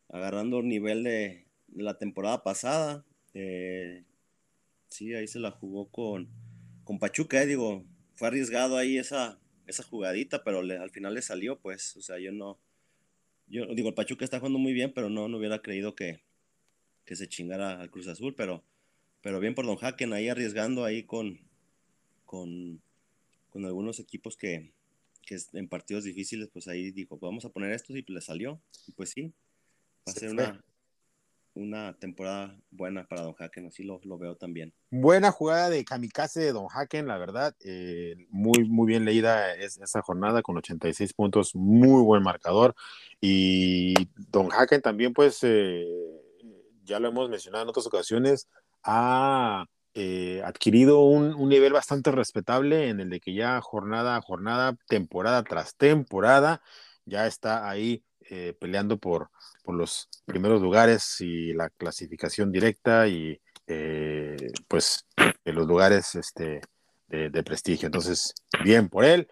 agarrando 0.08 0.58
el 0.58 0.68
nivel 0.68 1.04
de, 1.04 1.46
la 1.68 1.98
temporada 1.98 2.42
pasada. 2.42 3.04
Eh, 3.34 4.04
sí, 4.88 5.14
ahí 5.14 5.26
se 5.26 5.38
la 5.38 5.50
jugó 5.50 5.88
con, 5.90 6.28
con 6.84 6.98
Pachuca, 6.98 7.42
eh, 7.42 7.46
digo, 7.46 7.84
fue 8.14 8.28
arriesgado 8.28 8.76
ahí 8.76 8.98
esa, 8.98 9.40
esa 9.66 9.82
jugadita, 9.82 10.42
pero 10.44 10.60
al 10.60 10.90
final 10.90 11.14
le 11.14 11.22
salió, 11.22 11.58
pues, 11.60 11.96
o 11.96 12.02
sea, 12.02 12.18
yo 12.18 12.32
no, 12.32 12.58
yo 13.46 13.66
digo, 13.74 13.88
el 13.88 13.94
Pachuca 13.94 14.24
está 14.24 14.38
jugando 14.38 14.58
muy 14.58 14.72
bien, 14.72 14.92
pero 14.94 15.08
no, 15.08 15.28
no 15.28 15.38
hubiera 15.38 15.60
creído 15.60 15.94
que, 15.94 16.22
que 17.04 17.16
se 17.16 17.28
chingara 17.28 17.80
al 17.80 17.90
Cruz 17.90 18.08
Azul, 18.08 18.34
pero, 18.34 18.64
pero 19.22 19.40
bien 19.40 19.54
por 19.54 19.66
Don 19.66 19.78
Haken 19.80 20.12
ahí 20.12 20.28
arriesgando 20.28 20.84
ahí 20.84 21.04
con, 21.04 21.40
con, 22.24 22.80
con 23.50 23.64
algunos 23.64 24.00
equipos 24.00 24.36
que, 24.36 24.72
que, 25.26 25.36
en 25.52 25.68
partidos 25.68 26.04
difíciles, 26.04 26.48
pues 26.52 26.68
ahí 26.68 26.90
dijo, 26.90 27.18
vamos 27.18 27.44
a 27.44 27.50
poner 27.50 27.72
esto 27.72 27.96
y 27.96 28.04
le 28.06 28.20
salió, 28.20 28.60
y 28.86 28.92
pues 28.92 29.10
sí, 29.10 29.32
va 30.06 30.12
a 30.12 30.14
ser 30.14 30.30
una, 30.30 30.64
una 31.60 31.92
temporada 31.98 32.56
buena 32.70 33.06
para 33.06 33.22
Don 33.22 33.34
Haken, 33.38 33.66
así 33.66 33.84
lo, 33.84 34.00
lo, 34.04 34.18
veo 34.18 34.36
también. 34.36 34.72
Buena 34.90 35.30
jugada 35.30 35.68
de 35.68 35.84
kamikaze 35.84 36.40
de 36.40 36.52
Don 36.52 36.68
Haken, 36.72 37.06
la 37.06 37.18
verdad, 37.18 37.54
eh, 37.60 38.16
muy, 38.30 38.68
muy 38.68 38.86
bien 38.86 39.04
leída 39.04 39.54
es, 39.54 39.76
esa 39.78 40.02
jornada 40.02 40.42
con 40.42 40.56
86 40.56 41.12
puntos, 41.12 41.54
muy 41.54 42.02
buen 42.02 42.22
marcador. 42.22 42.74
Y 43.20 43.94
Don 44.30 44.50
Haken 44.52 44.80
también, 44.80 45.12
pues, 45.12 45.40
eh, 45.42 45.86
ya 46.84 46.98
lo 46.98 47.08
hemos 47.08 47.28
mencionado 47.28 47.64
en 47.64 47.68
otras 47.68 47.86
ocasiones, 47.86 48.48
ha 48.82 49.66
eh, 49.94 50.42
adquirido 50.44 51.04
un, 51.04 51.34
un, 51.34 51.48
nivel 51.48 51.72
bastante 51.72 52.10
respetable 52.10 52.88
en 52.88 53.00
el 53.00 53.10
de 53.10 53.20
que 53.20 53.34
ya 53.34 53.60
jornada 53.60 54.16
a 54.16 54.22
jornada, 54.22 54.76
temporada 54.88 55.42
tras 55.42 55.76
temporada, 55.76 56.62
ya 57.04 57.26
está 57.26 57.68
ahí 57.68 58.02
peleando 58.58 58.98
por 58.98 59.30
por 59.62 59.74
los 59.74 60.08
primeros 60.24 60.60
lugares 60.60 61.20
y 61.20 61.52
la 61.52 61.70
clasificación 61.70 62.50
directa 62.50 63.06
y 63.08 63.40
eh, 63.66 64.36
pues 64.68 65.06
en 65.44 65.54
los 65.54 65.66
lugares 65.66 66.14
este, 66.14 66.60
de, 67.08 67.42
prestigio. 67.42 67.86
Entonces, 67.86 68.34
bien 68.64 68.88
por 68.88 69.04
él. 69.04 69.28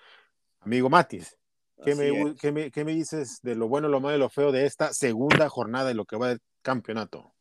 Amigo 0.61 0.91
Matis, 0.91 1.37
¿qué 1.85 1.95
me, 1.95 2.71
¿qué 2.71 2.85
me, 2.85 2.95
dices 2.95 3.41
de 3.43 3.55
lo 3.55 3.69
bueno, 3.69 3.89
lo 3.89 4.01
malo 4.01 4.17
y 4.17 4.21
lo 4.21 4.29
feo 4.29 4.53
de 4.53 4.67
esta 4.67 4.93
segunda 4.93 5.49
jornada 5.49 5.89
de 5.89 5.95
lo 5.95 6.05
que 6.05 6.17
va 6.17 6.29
del 6.29 6.41
campeonato? 6.63 7.33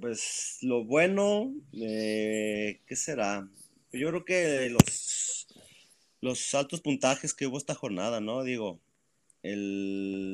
Pues 0.00 0.58
lo 0.62 0.84
bueno, 0.84 1.52
eh, 1.72 2.80
¿qué 2.86 2.96
será? 2.96 3.48
Yo 3.92 4.08
creo 4.08 4.24
que 4.24 4.70
los, 4.70 5.46
los 6.20 6.54
altos 6.54 6.80
puntajes 6.80 7.34
que 7.34 7.46
hubo 7.46 7.58
esta 7.58 7.74
jornada, 7.74 8.20
¿no? 8.20 8.42
Digo, 8.42 8.80
el, 9.42 10.25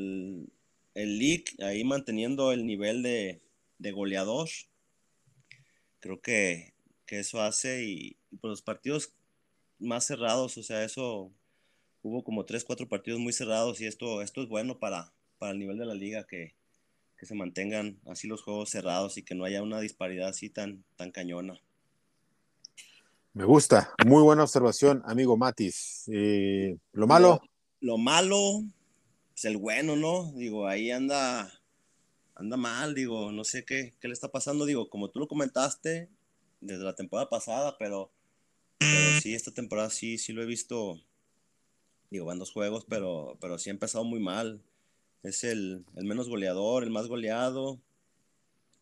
el 1.02 1.18
League 1.18 1.44
ahí 1.60 1.84
manteniendo 1.84 2.52
el 2.52 2.66
nivel 2.66 3.02
de, 3.02 3.40
goleador. 3.92 4.48
Creo 6.00 6.20
que, 6.20 6.72
eso 7.08 7.42
hace 7.42 7.84
y, 7.84 8.16
por 8.40 8.48
los 8.48 8.62
partidos 8.62 9.12
más 9.78 10.06
cerrados, 10.06 10.56
o 10.56 10.62
sea, 10.62 10.82
eso 10.82 11.30
hubo 12.00 12.24
como 12.24 12.46
tres, 12.46 12.64
cuatro 12.64 12.88
partidos 12.88 13.20
muy 13.20 13.34
cerrados 13.34 13.82
y 13.82 13.86
esto, 13.86 14.22
esto 14.22 14.42
es 14.42 14.48
bueno 14.48 14.78
para, 14.78 15.12
para 15.38 15.52
el 15.52 15.58
nivel 15.58 15.76
de 15.76 15.84
la 15.84 15.94
liga 15.94 16.26
que, 16.26 16.54
se 17.20 17.36
mantengan 17.36 18.00
así 18.06 18.26
los 18.26 18.42
juegos 18.42 18.70
cerrados 18.70 19.16
y 19.16 19.22
que 19.22 19.36
no 19.36 19.44
haya 19.44 19.62
una 19.62 19.78
disparidad 19.78 20.30
así 20.30 20.50
tan, 20.50 20.82
tan 20.96 21.12
cañona. 21.12 21.54
Me 23.32 23.44
gusta, 23.44 23.94
muy 24.04 24.22
buena 24.22 24.42
observación, 24.42 25.02
amigo 25.06 25.36
Matis. 25.36 26.10
Eh, 26.12 26.76
lo 26.92 27.06
malo. 27.06 27.40
lo, 27.80 27.96
malo, 27.96 28.64
pues, 29.42 29.52
el 29.52 29.57
bueno, 29.57 29.96
¿no? 29.96 30.33
Digo, 30.35 30.68
ahí 30.68 30.92
anda, 30.92 31.52
anda 32.37 32.57
mal, 32.57 32.94
digo, 32.94 33.33
no 33.33 33.42
sé 33.42 33.64
qué, 33.64 33.92
qué 34.00 34.07
le 34.07 34.14
está 34.14 34.31
pasando, 34.31 34.66
digo, 34.66 34.88
como 34.88 35.11
tú 35.11 35.18
lo 35.18 35.26
comentaste 35.26 36.09
desde 36.61 36.85
la 36.85 36.94
temporada 36.94 37.28
pasada, 37.28 37.76
pero, 37.76 38.12
sí, 39.20 39.35
esta 39.35 39.50
temporada 39.52 39.90
sí, 39.90 40.16
sí 40.18 40.33
lo 40.33 40.42
he 40.42 40.46
visto, 40.46 41.00
digo, 42.11 42.26
van 42.26 42.38
dos 42.38 42.52
juegos, 42.52 42.87
pero, 42.88 43.37
pero 43.40 43.59
sí 43.59 43.70
ha 43.70 43.72
empezado 43.72 44.05
muy 44.05 44.20
mal. 44.20 44.62
Es 45.24 45.42
el, 45.44 45.85
menos 45.94 46.28
goleador, 46.28 46.85
el 46.85 46.90
más 46.90 47.09
goleado 47.09 47.81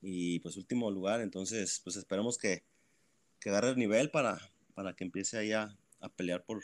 y 0.02 0.40
pues 0.40 0.56
último 0.56 0.90
lugar, 0.90 1.20
entonces 1.20 1.80
pues 1.84 1.96
esperemos 1.96 2.38
que, 2.38 2.64
que 3.40 3.50
agarre 3.50 3.70
el 3.70 3.76
nivel 3.76 4.10
para, 4.10 4.50
para 4.74 4.94
que 4.94 5.04
empiece 5.04 5.38
ahí 5.38 5.52
a, 5.52 5.76
a 6.00 6.08
pelear 6.10 6.44
por, 6.44 6.62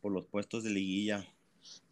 por 0.00 0.12
los 0.12 0.26
puestos 0.26 0.62
de 0.62 0.70
liguilla. 0.70 1.26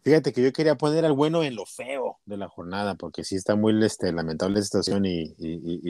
Fíjate 0.01 0.31
que 0.31 0.41
yo 0.41 0.53
quería 0.53 0.75
poner 0.75 1.05
al 1.05 1.13
bueno 1.13 1.43
en 1.43 1.55
lo 1.55 1.65
feo 1.65 2.19
de 2.25 2.37
la 2.37 2.47
jornada, 2.47 2.95
porque 2.95 3.23
sí 3.23 3.35
está 3.35 3.55
muy 3.55 3.83
este, 3.83 4.11
lamentable 4.11 4.55
la 4.55 4.63
situación 4.63 5.05
y, 5.05 5.35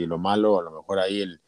lo 0.06 0.18
malo, 0.18 0.58
a 0.58 0.62
lo 0.62 0.72
mejor 0.72 0.98
ahí 0.98 1.22
el, 1.22 1.40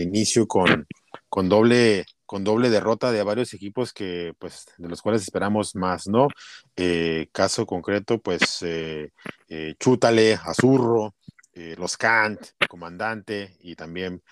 inicio 0.00 0.46
con, 0.46 0.86
con, 1.28 1.48
doble, 1.48 2.04
con 2.26 2.44
doble 2.44 2.70
derrota 2.70 3.12
de 3.12 3.22
varios 3.22 3.54
equipos 3.54 3.92
que, 3.92 4.34
pues, 4.38 4.66
de 4.78 4.88
los 4.88 5.02
cuales 5.02 5.22
esperamos 5.22 5.74
más, 5.76 6.08
¿no? 6.08 6.28
Eh, 6.76 7.28
caso 7.32 7.66
concreto, 7.66 8.18
pues, 8.18 8.62
eh, 8.62 9.10
eh, 9.48 9.74
Chútale, 9.78 10.34
Azurro, 10.34 11.14
Los 11.54 11.96
Kant, 11.96 12.40
Comandante 12.68 13.56
y 13.60 13.74
también 13.74 14.22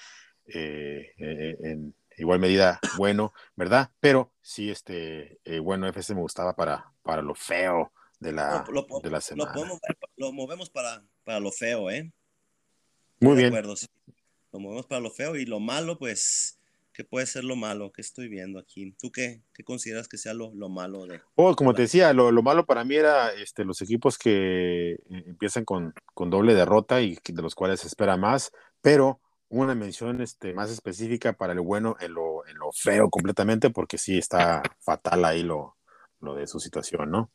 en 0.46 1.94
igual 2.16 2.38
medida 2.38 2.80
bueno, 2.96 3.32
¿verdad? 3.54 3.90
Pero 4.00 4.32
sí, 4.40 4.70
este, 4.70 5.38
bueno, 5.62 5.86
FC 5.88 6.14
me 6.14 6.20
gustaba 6.20 6.54
para, 6.54 6.92
para 7.02 7.22
lo 7.22 7.34
feo 7.34 7.92
de 8.20 8.32
la, 8.32 8.64
de 9.02 9.10
la 9.10 9.20
semana. 9.20 9.52
Lo, 10.16 10.32
movemos 10.32 10.70
para, 10.70 11.02
para, 11.24 11.40
lo 11.40 11.52
feo, 11.52 11.90
¿eh? 11.90 12.12
Muy 13.20 13.36
bien. 13.36 13.54
Lo 14.52 14.60
movemos 14.60 14.86
para 14.86 15.00
lo 15.00 15.10
feo 15.10 15.36
y 15.36 15.44
lo 15.44 15.60
malo, 15.60 15.98
pues, 15.98 16.58
¿qué 16.92 17.04
puede 17.04 17.26
ser 17.26 17.44
lo 17.44 17.56
malo? 17.56 17.92
¿Qué 17.92 18.00
estoy 18.00 18.28
viendo 18.28 18.58
aquí? 18.58 18.92
¿Tú 18.98 19.10
qué, 19.12 19.42
qué 19.52 19.62
consideras 19.64 20.08
que 20.08 20.16
sea 20.16 20.32
lo, 20.32 20.54
lo 20.54 20.68
malo 20.68 21.06
de? 21.06 21.20
Oh, 21.34 21.54
como 21.54 21.74
te 21.74 21.82
decía, 21.82 22.12
lo, 22.14 22.32
lo, 22.32 22.42
malo 22.42 22.64
para 22.64 22.84
mí 22.84 22.94
era 22.94 23.32
este, 23.32 23.64
los 23.64 23.82
equipos 23.82 24.16
que 24.16 24.92
eh, 24.92 24.98
empiezan 25.08 25.64
con, 25.64 25.92
con 26.14 26.30
doble 26.30 26.54
derrota 26.54 27.02
y 27.02 27.18
de 27.22 27.42
los 27.42 27.54
cuales 27.54 27.80
se 27.80 27.88
espera 27.88 28.16
más, 28.16 28.50
pero 28.80 29.20
una 29.62 29.74
mención 29.74 30.20
este, 30.20 30.54
más 30.54 30.70
específica 30.70 31.32
para 31.32 31.52
el 31.52 31.60
bueno 31.60 31.96
en 32.00 32.14
lo, 32.14 32.46
en 32.46 32.56
lo 32.58 32.70
feo 32.72 33.10
completamente, 33.10 33.70
porque 33.70 33.98
sí 33.98 34.18
está 34.18 34.62
fatal 34.80 35.24
ahí 35.24 35.42
lo, 35.42 35.76
lo 36.20 36.34
de 36.34 36.46
su 36.46 36.60
situación, 36.60 37.10
¿no? 37.10 37.30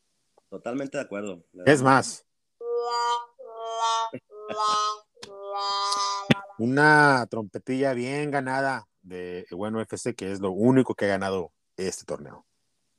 Totalmente 0.50 0.98
de 0.98 1.04
acuerdo. 1.04 1.44
Es 1.66 1.82
más, 1.82 2.26
una 6.58 7.26
trompetilla 7.30 7.94
bien 7.94 8.30
ganada 8.32 8.88
de 9.02 9.46
Bueno 9.52 9.82
FC, 9.82 10.14
que 10.14 10.32
es 10.32 10.40
lo 10.40 10.52
único 10.52 10.94
que 10.94 11.06
ha 11.06 11.10
ganado 11.10 11.52
este 11.78 12.06
torneo. 12.06 12.46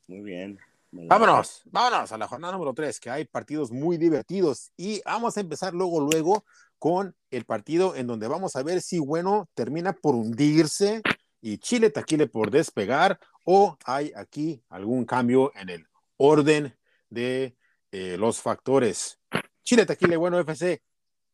Muy 0.07 0.21
bien. 0.21 0.59
Vámonos, 0.91 1.63
vámonos 1.71 2.11
a 2.11 2.17
la 2.17 2.27
jornada 2.27 2.53
número 2.53 2.73
3, 2.73 2.99
que 2.99 3.09
hay 3.09 3.25
partidos 3.25 3.71
muy 3.71 3.97
divertidos 3.97 4.71
y 4.77 5.01
vamos 5.03 5.35
a 5.37 5.39
empezar 5.39 5.73
luego, 5.73 5.99
luego 6.01 6.45
con 6.83 7.15
el 7.31 7.45
partido 7.45 7.95
en 7.95 8.07
donde 8.07 8.27
vamos 8.27 8.57
a 8.57 8.61
ver 8.61 8.81
si 8.81 8.99
Bueno 8.99 9.49
termina 9.53 9.93
por 9.93 10.15
hundirse 10.15 11.01
y 11.39 11.57
Chile 11.57 11.89
Taquile 11.89 12.27
por 12.27 12.51
despegar 12.51 13.21
o 13.45 13.77
hay 13.85 14.11
aquí 14.17 14.61
algún 14.67 15.05
cambio 15.05 15.53
en 15.55 15.69
el 15.69 15.87
orden 16.17 16.75
de 17.09 17.55
eh, 17.93 18.17
los 18.19 18.41
factores. 18.41 19.17
Chile, 19.63 19.85
Taquile, 19.85 20.17
bueno, 20.17 20.37
FC, 20.41 20.81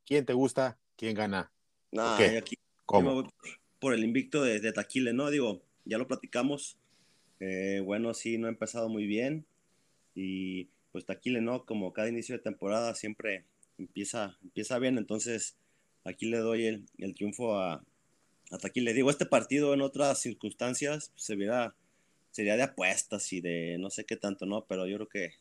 ¿quién 0.05 0.23
te 0.23 0.33
gusta? 0.33 0.77
¿Quién 0.95 1.15
gana? 1.15 1.51
Nah, 1.91 2.13
aquí, 2.37 2.55
¿Cómo? 2.85 3.27
Por 3.79 3.95
el 3.95 4.03
invicto 4.03 4.43
de, 4.43 4.59
de, 4.59 4.71
Taquile, 4.71 5.13
¿no? 5.13 5.31
Digo, 5.31 5.63
ya 5.83 5.97
lo 5.97 6.05
platicamos. 6.07 6.77
Eh, 7.39 7.81
bueno, 7.83 8.13
sí, 8.13 8.37
no 8.37 8.45
ha 8.45 8.51
empezado 8.51 8.87
muy 8.87 9.07
bien. 9.07 9.47
Y 10.13 10.65
pues 10.91 11.07
Taquile, 11.07 11.41
¿no? 11.41 11.65
Como 11.65 11.91
cada 11.91 12.07
inicio 12.07 12.35
de 12.35 12.43
temporada 12.43 12.93
siempre 12.93 13.45
empieza, 13.79 14.37
empieza 14.43 14.77
bien, 14.79 14.97
entonces 14.97 15.55
aquí 16.03 16.27
le 16.27 16.37
doy 16.37 16.65
el, 16.65 16.85
el 16.97 17.15
triunfo 17.15 17.57
a, 17.57 17.83
hasta 18.51 18.67
aquí 18.67 18.81
le 18.81 18.93
digo, 18.93 19.09
este 19.09 19.25
partido 19.25 19.73
en 19.73 19.81
otras 19.81 20.19
circunstancias 20.21 21.11
se 21.15 21.35
viera, 21.35 21.75
sería 22.31 22.55
de 22.55 22.63
apuestas 22.63 23.31
y 23.33 23.41
de 23.41 23.77
no 23.79 23.89
sé 23.89 24.05
qué 24.05 24.15
tanto, 24.15 24.45
¿no? 24.45 24.65
Pero 24.65 24.87
yo 24.87 24.97
creo 24.97 25.09
que, 25.09 25.33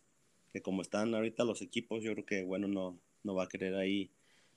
que 0.53 0.63
como 0.63 0.83
están 0.83 1.15
ahorita 1.15 1.45
los 1.45 1.63
equipos, 1.63 2.03
yo 2.03 2.13
creo 2.13 2.27
que, 2.27 2.43
bueno, 2.45 2.69
no, 2.69 2.99
no 3.25 3.35
va 3.35 3.45
a 3.45 3.49
querer 3.49 3.75
ahí 3.75 4.11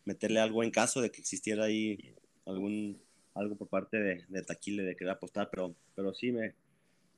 meterle 0.05 0.39
algo 0.39 0.63
en 0.63 0.71
caso 0.71 1.01
de 1.01 1.11
que 1.11 1.21
existiera 1.21 1.65
ahí 1.65 2.15
algún 2.45 2.99
algo 3.33 3.55
por 3.55 3.69
parte 3.69 3.97
de, 3.97 4.25
de 4.27 4.43
Taquile 4.43 4.83
de 4.83 4.95
querer 4.95 5.11
apostar, 5.11 5.49
pero, 5.49 5.73
pero 5.95 6.13
sí 6.13 6.33
me, 6.33 6.53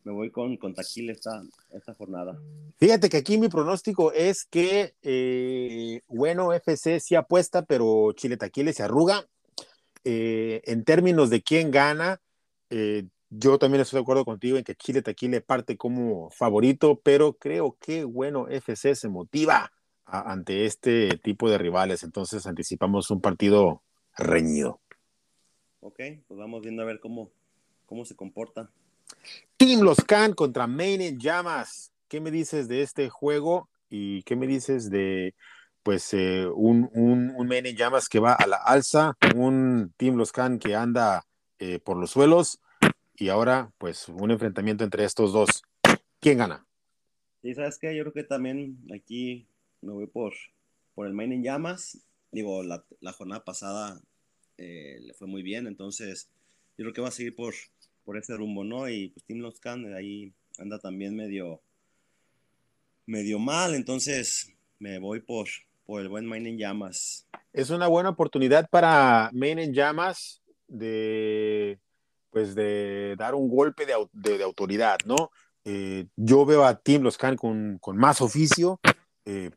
me 0.03 0.11
voy 0.11 0.31
con, 0.31 0.57
con 0.57 0.73
Taquile 0.73 1.13
esta, 1.13 1.41
esta 1.71 1.93
jornada. 1.93 2.37
Fíjate 2.77 3.09
que 3.09 3.17
aquí 3.17 3.37
mi 3.37 3.49
pronóstico 3.49 4.11
es 4.11 4.45
que, 4.45 4.95
eh, 5.01 6.01
bueno, 6.07 6.53
FC 6.53 6.99
sí 6.99 7.15
apuesta, 7.15 7.63
pero 7.63 8.11
Chile 8.13 8.37
Taquile 8.37 8.73
se 8.73 8.83
arruga. 8.83 9.25
Eh, 10.03 10.61
en 10.65 10.83
términos 10.83 11.29
de 11.29 11.41
quién 11.41 11.71
gana, 11.71 12.21
eh, 12.69 13.05
yo 13.29 13.57
también 13.57 13.81
estoy 13.81 13.97
de 13.97 14.01
acuerdo 14.01 14.25
contigo 14.25 14.57
en 14.57 14.63
que 14.63 14.75
Chile 14.75 15.01
Taquile 15.01 15.41
parte 15.41 15.77
como 15.77 16.29
favorito, 16.31 16.99
pero 17.01 17.33
creo 17.33 17.77
que, 17.79 18.03
bueno, 18.03 18.47
FC 18.49 18.95
se 18.95 19.09
motiva 19.09 19.71
ante 20.05 20.65
este 20.65 21.17
tipo 21.23 21.49
de 21.49 21.57
rivales, 21.57 22.03
entonces 22.03 22.45
anticipamos 22.45 23.09
un 23.09 23.21
partido 23.21 23.81
reñido. 24.17 24.81
Ok, 25.79 25.99
pues 26.27 26.37
vamos 26.37 26.61
viendo 26.61 26.83
a 26.83 26.85
ver 26.85 26.99
cómo, 26.99 27.31
cómo 27.85 28.05
se 28.05 28.15
comporta. 28.15 28.69
Team 29.57 29.81
Los 29.81 29.97
Can 29.97 30.33
contra 30.33 30.67
Main 30.67 31.01
en 31.01 31.19
Llamas. 31.19 31.91
¿Qué 32.07 32.21
me 32.21 32.31
dices 32.31 32.67
de 32.67 32.81
este 32.81 33.09
juego? 33.09 33.69
¿Y 33.89 34.23
qué 34.23 34.35
me 34.35 34.47
dices 34.47 34.89
de 34.89 35.35
pues 35.83 36.13
eh, 36.13 36.47
un, 36.47 36.89
un, 36.93 37.47
Main 37.47 37.65
en 37.65 37.75
Llamas 37.75 38.07
que 38.07 38.19
va 38.19 38.33
a 38.33 38.47
la 38.47 38.57
alza, 38.57 39.17
un 39.35 39.93
Team 39.97 40.15
Los 40.15 40.31
Can 40.31 40.59
que 40.59 40.75
anda 40.75 41.25
eh, 41.59 41.79
por 41.79 41.97
los 41.97 42.11
suelos 42.11 42.59
y 43.15 43.29
ahora 43.29 43.71
pues 43.77 44.07
un 44.09 44.31
enfrentamiento 44.31 44.83
entre 44.83 45.03
estos 45.03 45.33
dos? 45.33 45.63
¿Quién 46.19 46.37
gana? 46.37 46.65
Sí, 47.41 47.53
¿sabes 47.53 47.77
qué? 47.77 47.95
Yo 47.95 48.03
creo 48.03 48.13
que 48.13 48.23
también 48.23 48.77
aquí 48.95 49.45
me 49.81 49.91
voy 49.91 50.07
por, 50.07 50.33
por 50.95 51.07
el 51.07 51.13
Main 51.13 51.33
en 51.33 51.43
Llamas. 51.43 51.99
Digo, 52.31 52.63
la, 52.63 52.83
la 53.01 53.11
jornada 53.11 53.43
pasada 53.43 54.01
eh, 54.57 54.99
le 55.01 55.13
fue 55.13 55.27
muy 55.27 55.43
bien, 55.43 55.67
entonces 55.67 56.29
yo 56.77 56.83
creo 56.83 56.93
que 56.93 57.01
va 57.01 57.09
a 57.09 57.11
seguir 57.11 57.35
por, 57.35 57.53
por 58.03 58.17
ese 58.17 58.35
rumbo, 58.35 58.63
¿no? 58.63 58.89
Y 58.89 59.09
pues 59.09 59.25
Tim 59.25 59.39
Loscan 59.39 59.93
ahí 59.93 60.33
anda 60.57 60.79
también 60.79 61.15
medio, 61.15 61.61
medio 63.05 63.39
mal, 63.39 63.75
entonces 63.75 64.53
me 64.79 64.99
voy 64.99 65.21
por, 65.21 65.47
por 65.85 66.01
el 66.01 66.09
buen 66.09 66.25
Main 66.25 66.47
en 66.47 66.57
Llamas. 66.57 67.27
Es 67.53 67.69
una 67.69 67.87
buena 67.87 68.09
oportunidad 68.09 68.69
para 68.69 69.29
Main 69.33 69.59
en 69.59 69.73
Llamas 69.73 70.41
de, 70.67 71.79
pues 72.29 72.55
de 72.55 73.15
dar 73.17 73.35
un 73.35 73.47
golpe 73.47 73.85
de, 73.85 73.93
de, 74.11 74.37
de 74.37 74.43
autoridad, 74.43 74.97
¿no? 75.05 75.31
Eh, 75.65 76.07
yo 76.17 76.45
veo 76.45 76.65
a 76.65 76.75
Tim 76.75 77.03
Loscan 77.03 77.37
con, 77.37 77.77
con 77.79 77.97
más 77.97 78.21
oficio, 78.21 78.81
eh, 79.25 79.51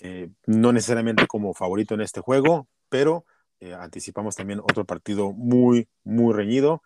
eh, 0.00 0.30
no 0.46 0.72
necesariamente 0.72 1.26
como 1.26 1.52
favorito 1.52 1.94
en 1.94 2.00
este 2.00 2.20
juego, 2.20 2.68
pero 2.88 3.26
eh, 3.60 3.74
anticipamos 3.74 4.34
también 4.34 4.60
otro 4.60 4.84
partido 4.84 5.32
muy, 5.32 5.88
muy 6.04 6.32
reñido 6.32 6.82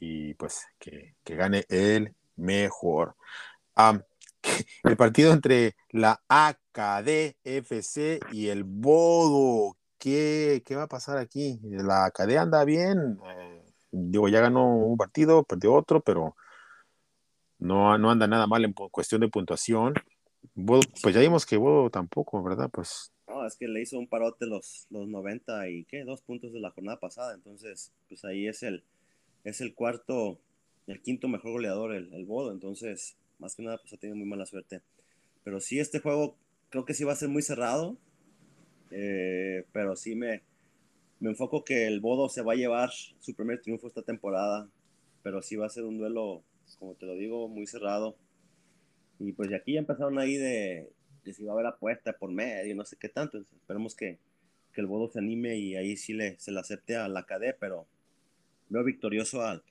y 0.00 0.34
pues 0.34 0.66
que, 0.78 1.14
que 1.22 1.36
gane 1.36 1.64
el 1.68 2.14
mejor. 2.36 3.14
Um, 3.76 4.00
el 4.84 4.96
partido 4.96 5.32
entre 5.32 5.76
la 5.90 6.20
AKDFC 6.28 8.20
y 8.32 8.48
el 8.48 8.64
Bodo. 8.64 9.76
¿Qué, 9.98 10.62
¿Qué, 10.64 10.76
va 10.76 10.84
a 10.84 10.88
pasar 10.88 11.18
aquí? 11.18 11.60
La 11.62 12.06
AKD 12.06 12.38
anda 12.38 12.64
bien. 12.64 13.18
Eh, 13.22 13.62
digo, 13.92 14.28
ya 14.28 14.40
ganó 14.40 14.74
un 14.76 14.96
partido, 14.96 15.44
perdió 15.44 15.74
otro, 15.74 16.00
pero 16.00 16.34
no, 17.58 17.98
no 17.98 18.10
anda 18.10 18.26
nada 18.26 18.46
mal 18.46 18.64
en 18.64 18.72
cuestión 18.72 19.20
de 19.20 19.28
puntuación. 19.28 19.92
Bodo, 20.54 20.80
pues 21.02 21.14
ya 21.14 21.20
vimos 21.20 21.44
que 21.44 21.58
Bodo 21.58 21.90
tampoco, 21.90 22.42
¿verdad? 22.42 22.70
Pues 22.72 23.12
no, 23.28 23.46
es 23.46 23.56
que 23.56 23.68
le 23.68 23.82
hizo 23.82 23.98
un 23.98 24.08
parote 24.08 24.46
los, 24.46 24.86
los 24.88 25.06
90 25.06 25.68
y 25.68 25.84
qué, 25.84 26.02
dos 26.04 26.22
puntos 26.22 26.52
de 26.54 26.60
la 26.60 26.70
jornada 26.70 26.98
pasada. 26.98 27.34
Entonces, 27.34 27.92
pues 28.08 28.24
ahí 28.24 28.48
es 28.48 28.62
el, 28.62 28.82
es 29.44 29.60
el 29.60 29.74
cuarto, 29.74 30.38
el 30.86 31.00
quinto 31.00 31.28
mejor 31.28 31.52
goleador, 31.52 31.94
el, 31.94 32.12
el 32.12 32.24
Bodo. 32.24 32.52
Entonces, 32.52 33.16
más 33.38 33.54
que 33.54 33.62
nada, 33.62 33.78
pues 33.78 33.92
ha 33.92 33.96
tenido 33.96 34.16
muy 34.16 34.26
mala 34.26 34.46
suerte. 34.46 34.82
Pero 35.44 35.60
sí, 35.60 35.78
este 35.78 36.00
juego 36.00 36.36
creo 36.68 36.84
que 36.84 36.94
sí 36.94 37.04
va 37.04 37.12
a 37.12 37.16
ser 37.16 37.28
muy 37.28 37.42
cerrado. 37.42 37.96
Eh, 38.90 39.64
pero 39.72 39.96
sí 39.96 40.14
me, 40.14 40.42
me 41.20 41.30
enfoco 41.30 41.64
que 41.64 41.86
el 41.86 42.00
Bodo 42.00 42.28
se 42.28 42.42
va 42.42 42.52
a 42.52 42.56
llevar 42.56 42.90
su 42.92 43.34
primer 43.34 43.60
triunfo 43.60 43.88
esta 43.88 44.02
temporada. 44.02 44.68
Pero 45.22 45.42
sí 45.42 45.56
va 45.56 45.66
a 45.66 45.70
ser 45.70 45.84
un 45.84 45.98
duelo, 45.98 46.42
como 46.78 46.94
te 46.94 47.06
lo 47.06 47.14
digo, 47.14 47.48
muy 47.48 47.66
cerrado. 47.66 48.16
Y 49.18 49.32
pues 49.32 49.50
de 49.50 49.56
aquí 49.56 49.74
ya 49.74 49.80
empezaron 49.80 50.18
ahí 50.18 50.36
de, 50.36 50.90
que 51.22 51.34
si 51.34 51.44
va 51.44 51.52
a 51.52 51.54
haber 51.54 51.66
apuesta 51.66 52.14
por 52.14 52.30
medio, 52.30 52.74
no 52.74 52.84
sé 52.84 52.96
qué 52.96 53.08
tanto. 53.08 53.36
Entonces, 53.36 53.58
esperemos 53.60 53.94
que, 53.94 54.18
que, 54.72 54.80
el 54.80 54.86
Bodo 54.86 55.10
se 55.10 55.18
anime 55.18 55.58
y 55.58 55.76
ahí 55.76 55.96
sí 55.96 56.14
le, 56.14 56.38
se 56.38 56.52
le 56.52 56.60
acepte 56.60 56.96
a 56.96 57.08
la 57.08 57.24
KD, 57.24 57.56
pero 57.58 57.86
veo 58.70 58.82
victorioso 58.82 59.42
al, 59.42 59.62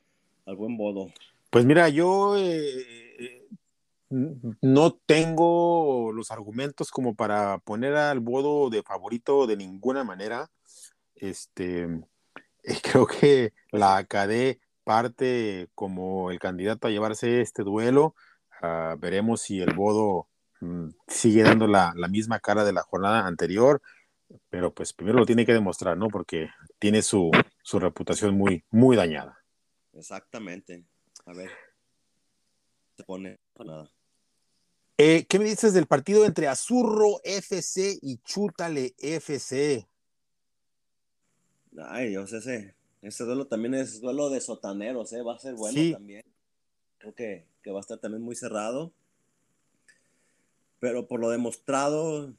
al 0.45 0.55
buen 0.55 0.77
Bodo. 0.77 1.07
Pues 1.49 1.65
mira, 1.65 1.89
yo 1.89 2.37
eh, 2.37 3.47
no 4.09 4.93
tengo 4.93 6.11
los 6.13 6.29
argumentos 6.29 6.91
como 6.91 7.15
para 7.15 7.57
poner 7.57 7.95
al 7.95 8.19
Bodo 8.19 8.69
de 8.69 8.83
favorito 8.83 9.47
de 9.47 9.57
ninguna 9.57 10.03
manera. 10.03 10.51
Este, 11.15 11.87
creo 12.83 13.07
que 13.07 13.53
la 13.71 14.03
KD 14.03 14.59
parte 14.83 15.69
como 15.73 16.29
el 16.29 16.39
candidato 16.39 16.87
a 16.87 16.91
llevarse 16.91 17.41
este 17.41 17.63
duelo. 17.63 18.13
Uh, 18.61 18.99
veremos 18.99 19.41
si 19.41 19.61
el 19.61 19.73
Bodo 19.73 20.27
Mm, 20.61 20.89
sigue 21.07 21.43
dando 21.43 21.67
la, 21.67 21.93
la, 21.95 22.07
misma 22.09 22.39
cara 22.39 22.65
de 22.65 22.73
la 22.73 22.81
jornada 22.81 23.25
anterior, 23.25 23.81
pero 24.49 24.73
pues 24.73 24.93
primero 24.93 25.19
lo 25.19 25.25
tiene 25.25 25.45
que 25.45 25.53
demostrar, 25.53 25.97
¿no? 25.97 26.07
Porque 26.07 26.49
tiene 26.77 27.01
su, 27.01 27.31
su 27.63 27.79
reputación 27.79 28.35
muy, 28.35 28.63
muy 28.69 28.95
dañada. 28.95 29.37
Exactamente. 29.93 30.83
A 31.25 31.33
ver. 31.33 31.49
Se 32.97 33.03
pone 33.03 33.39
nada. 33.65 33.89
Eh, 34.97 35.25
¿Qué 35.29 35.39
me 35.39 35.45
dices 35.45 35.73
del 35.73 35.85
partido 35.85 36.25
entre 36.25 36.47
Azurro 36.47 37.21
FC 37.23 37.97
y 38.01 38.17
Chútale 38.17 38.93
FC? 38.97 39.87
Ay, 41.77 42.09
Dios, 42.09 42.33
ese, 42.33 42.75
ese 43.01 43.23
duelo 43.23 43.47
también 43.47 43.75
es 43.75 44.01
duelo 44.01 44.29
de 44.29 44.41
sotaneros, 44.41 45.13
¿eh? 45.13 45.21
Va 45.21 45.35
a 45.35 45.39
ser 45.39 45.53
bueno 45.55 45.73
sí. 45.73 45.93
también. 45.93 46.25
Creo 46.97 47.15
que, 47.15 47.45
que 47.63 47.71
va 47.71 47.77
a 47.77 47.81
estar 47.81 47.97
también 47.99 48.23
muy 48.23 48.35
cerrado. 48.35 48.91
Pero 50.81 51.07
por 51.07 51.21
lo 51.21 51.29
demostrado, 51.29 52.33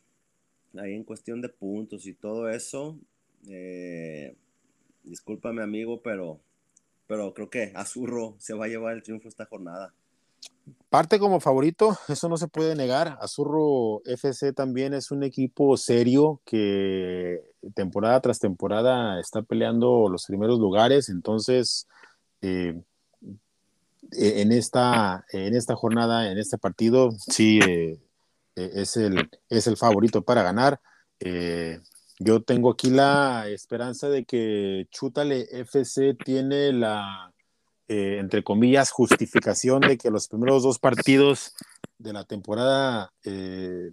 ahí 0.77 0.95
en 0.95 1.05
cuestión 1.05 1.41
de 1.41 1.49
puntos 1.49 2.07
y 2.07 2.15
todo 2.15 2.49
eso, 2.49 2.99
eh, 3.49 4.37
discúlpame 5.03 5.63
amigo, 5.63 6.01
pero, 6.03 6.41
pero 7.07 7.33
creo 7.35 7.51
que 7.51 7.73
Azurro 7.75 8.37
se 8.39 8.55
va 8.55 8.67
a 8.67 8.69
llevar 8.69 8.95
el 8.95 9.03
triunfo 9.03 9.29
esta 9.29 9.47
jornada. 9.47 9.93
Parte 10.89 11.19
como 11.19 11.41
favorito, 11.41 11.97
eso 12.09 12.29
no 12.29 12.37
se 12.37 12.49
puede 12.49 12.75
negar. 12.75 13.19
Azurro 13.21 14.03
FC 14.05 14.53
también 14.53 14.95
es 14.95 15.11
un 15.11 15.23
equipo 15.23 15.77
serio 15.77 16.41
que 16.45 17.41
temporada 17.75 18.21
tras 18.21 18.39
temporada 18.39 19.21
está 19.21 19.43
peleando 19.43 20.09
los 20.09 20.27
primeros 20.27 20.59
lugares, 20.59 21.09
entonces 21.09 21.87
eh, 22.43 22.81
en, 24.13 24.53
esta, 24.53 25.25
en 25.33 25.55
esta 25.55 25.77
jornada, 25.77 26.31
en 26.31 26.39
este 26.39 26.59
partido, 26.59 27.13
sí, 27.13 27.61
eh, 27.67 27.99
eh, 28.57 28.71
es, 28.75 28.97
el, 28.97 29.31
es 29.49 29.67
el 29.67 29.77
favorito 29.77 30.23
para 30.23 30.43
ganar. 30.43 30.81
Eh, 31.21 31.81
yo 32.19 32.43
tengo 32.43 32.71
aquí 32.71 32.91
la 32.91 33.49
esperanza 33.49 34.09
de 34.09 34.25
que 34.25 34.87
Chútale 34.91 35.47
FC 35.51 36.15
tiene 36.15 36.73
la, 36.73 37.33
eh, 37.89 38.19
entre 38.19 38.43
comillas, 38.43 38.91
justificación 38.91 39.81
de 39.81 39.97
que 39.97 40.11
los 40.11 40.29
primeros 40.29 40.63
dos 40.63 40.79
partidos 40.79 41.55
de 41.99 42.13
la 42.13 42.25
temporada 42.25 43.13
eh, 43.25 43.91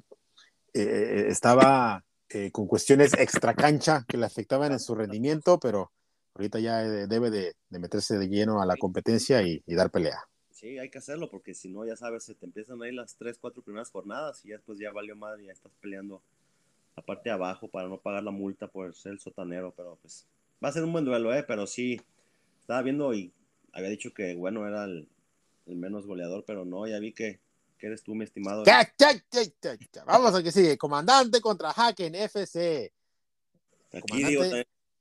estaba 0.73 2.03
con 2.51 2.67
cuestiones 2.67 3.13
extra 3.13 3.53
cancha 3.53 4.05
que 4.07 4.17
le 4.17 4.25
afectaban 4.25 4.73
en 4.73 4.79
su 4.79 4.93
rendimiento, 4.93 5.59
pero 5.59 5.91
ahorita 6.35 6.59
ya 6.59 6.79
debe 6.79 7.31
de, 7.31 7.55
meterse 7.69 8.17
de 8.17 8.27
lleno 8.27 8.61
a 8.61 8.65
la 8.65 8.75
competencia 8.77 9.41
y 9.41 9.63
dar 9.65 9.89
pelea. 9.89 10.27
Sí, 10.57 10.79
hay 10.79 10.89
que 10.89 10.97
hacerlo 10.97 11.29
porque 11.29 11.53
si 11.53 11.69
no, 11.69 11.85
ya 11.85 11.95
sabes, 11.95 12.23
se 12.23 12.33
te 12.33 12.47
empiezan 12.47 12.81
ahí 12.81 12.91
las 12.91 13.15
tres, 13.15 13.37
cuatro 13.39 13.61
primeras 13.61 13.91
jornadas 13.91 14.43
y 14.43 14.49
ya 14.49 14.55
después 14.55 14.79
ya 14.79 14.91
valió 14.91 15.15
madre, 15.15 15.45
ya 15.45 15.51
estás 15.51 15.71
peleando 15.79 16.19
la 16.95 17.03
parte 17.03 17.29
de 17.29 17.33
abajo 17.35 17.67
para 17.67 17.87
no 17.87 17.99
pagar 17.99 18.23
la 18.23 18.31
multa 18.31 18.67
por 18.67 18.95
ser 18.95 19.11
el 19.11 19.19
sotanero, 19.19 19.71
pero 19.77 19.99
pues 20.01 20.25
va 20.63 20.69
a 20.69 20.71
ser 20.71 20.83
un 20.83 20.93
buen 20.93 21.05
duelo, 21.05 21.31
¿eh? 21.31 21.43
Pero 21.43 21.67
sí, 21.67 22.01
estaba 22.59 22.81
viendo 22.81 23.13
y 23.13 23.31
había 23.71 23.91
dicho 23.91 24.11
que, 24.15 24.33
bueno, 24.33 24.67
era 24.67 24.85
el, 24.85 25.07
el 25.67 25.75
menos 25.75 26.07
goleador, 26.07 26.43
pero 26.43 26.65
no, 26.65 26.87
ya 26.87 26.97
vi 26.97 27.13
que, 27.13 27.39
que 27.77 27.85
eres 27.85 28.01
tú, 28.01 28.15
mi 28.15 28.23
estimado. 28.23 28.63
Vamos 30.07 30.33
a 30.33 30.41
que 30.41 30.51
sigue. 30.51 30.75
Comandante 30.75 31.39
contra 31.39 31.69
Haken 31.69 32.15
FC. 32.15 32.91
Aquí 33.93 34.23
digo, 34.23 34.43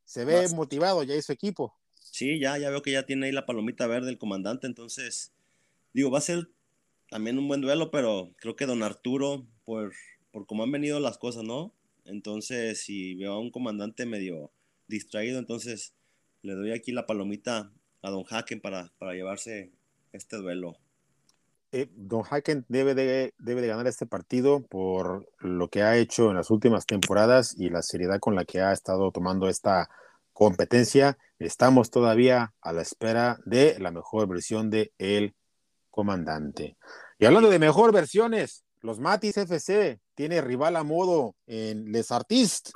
se 0.05 0.25
ve 0.27 0.47
motivado 0.51 1.03
ya 1.03 1.21
su 1.23 1.33
equipo. 1.33 1.75
Sí, 1.95 2.39
ya, 2.39 2.59
ya 2.59 2.69
veo 2.69 2.83
que 2.83 2.93
ya 2.93 3.07
tiene 3.07 3.27
ahí 3.27 3.33
la 3.33 3.47
palomita 3.47 3.87
verde 3.87 4.11
el 4.11 4.19
comandante, 4.19 4.67
entonces, 4.67 5.33
digo, 5.97 6.11
va 6.11 6.19
a 6.19 6.21
ser 6.21 6.51
también 7.09 7.39
un 7.39 7.49
buen 7.49 7.63
duelo, 7.63 7.91
pero 7.91 8.31
creo 8.37 8.55
que 8.55 8.67
don 8.67 8.83
Arturo, 8.83 9.47
por, 9.65 9.95
por 10.31 10.47
cómo 10.47 10.63
han 10.63 10.71
venido 10.71 11.01
las 11.01 11.17
cosas, 11.17 11.43
¿no? 11.43 11.73
Entonces, 12.05 12.83
si 12.83 13.15
veo 13.15 13.33
a 13.33 13.41
un 13.41 13.51
comandante 13.51 14.05
medio 14.05 14.53
distraído, 14.89 15.39
entonces 15.39 15.95
le 16.43 16.53
doy 16.53 16.73
aquí 16.73 16.93
la 16.93 17.07
palomita 17.07 17.73
a 18.03 18.11
don 18.11 18.25
Haken 18.29 18.61
para, 18.61 18.93
para 18.99 19.15
llevarse 19.15 19.73
este 20.13 20.37
duelo. 20.37 20.77
Eh, 21.73 21.89
don 21.97 22.25
Haken 22.29 22.67
debe 22.69 22.95
de, 22.95 23.33
debe 23.39 23.63
de 23.63 23.69
ganar 23.69 23.87
este 23.87 24.05
partido 24.05 24.67
por 24.67 25.27
lo 25.39 25.69
que 25.69 25.83
ha 25.83 25.97
hecho 25.97 26.29
en 26.29 26.37
las 26.37 26.51
últimas 26.51 26.85
temporadas 26.85 27.55
y 27.59 27.71
la 27.71 27.81
seriedad 27.81 28.21
con 28.21 28.35
la 28.35 28.45
que 28.45 28.61
ha 28.61 28.73
estado 28.73 29.11
tomando 29.13 29.49
esta 29.49 29.89
competencia. 30.35 31.17
Estamos 31.39 31.91
todavía 31.91 32.53
a 32.61 32.75
la 32.75 32.83
espera 32.83 33.39
de 33.47 33.79
la 33.79 33.93
mejor 33.93 34.29
versión 34.29 34.69
de 34.69 34.93
El 34.99 35.35
Comandante. 35.97 36.77
Y 37.19 37.25
hablando 37.25 37.49
de 37.49 37.59
mejor 37.59 37.91
versiones, 37.91 38.67
los 38.83 39.01
Matis 39.01 39.39
FC 39.39 39.99
tiene 40.15 40.43
rival 40.43 40.77
a 40.77 40.83
modo 40.83 41.35
en 41.47 41.91
Les 41.91 42.13
Artistes. 42.13 42.71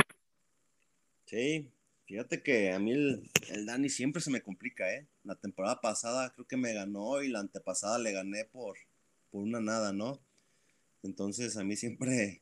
Sí, 1.27 1.71
fíjate 2.07 2.43
que 2.43 2.73
a 2.73 2.79
mí 2.79 2.93
el, 2.93 3.67
Dani 3.67 3.91
siempre 3.91 4.23
se 4.23 4.31
me 4.31 4.41
complica, 4.41 4.91
¿eh? 4.91 5.07
La 5.23 5.35
temporada 5.35 5.83
pasada 5.83 6.31
creo 6.31 6.47
que 6.47 6.57
me 6.57 6.73
ganó 6.73 7.21
y 7.21 7.29
la 7.29 7.41
antepasada 7.41 7.99
le 7.99 8.13
gané 8.13 8.47
por, 8.47 8.79
por 9.31 9.43
una 9.43 9.61
nada, 9.61 9.93
¿no? 9.93 10.19
Entonces 11.03 11.59
a 11.59 11.63
mí 11.63 11.77
siempre, 11.77 12.41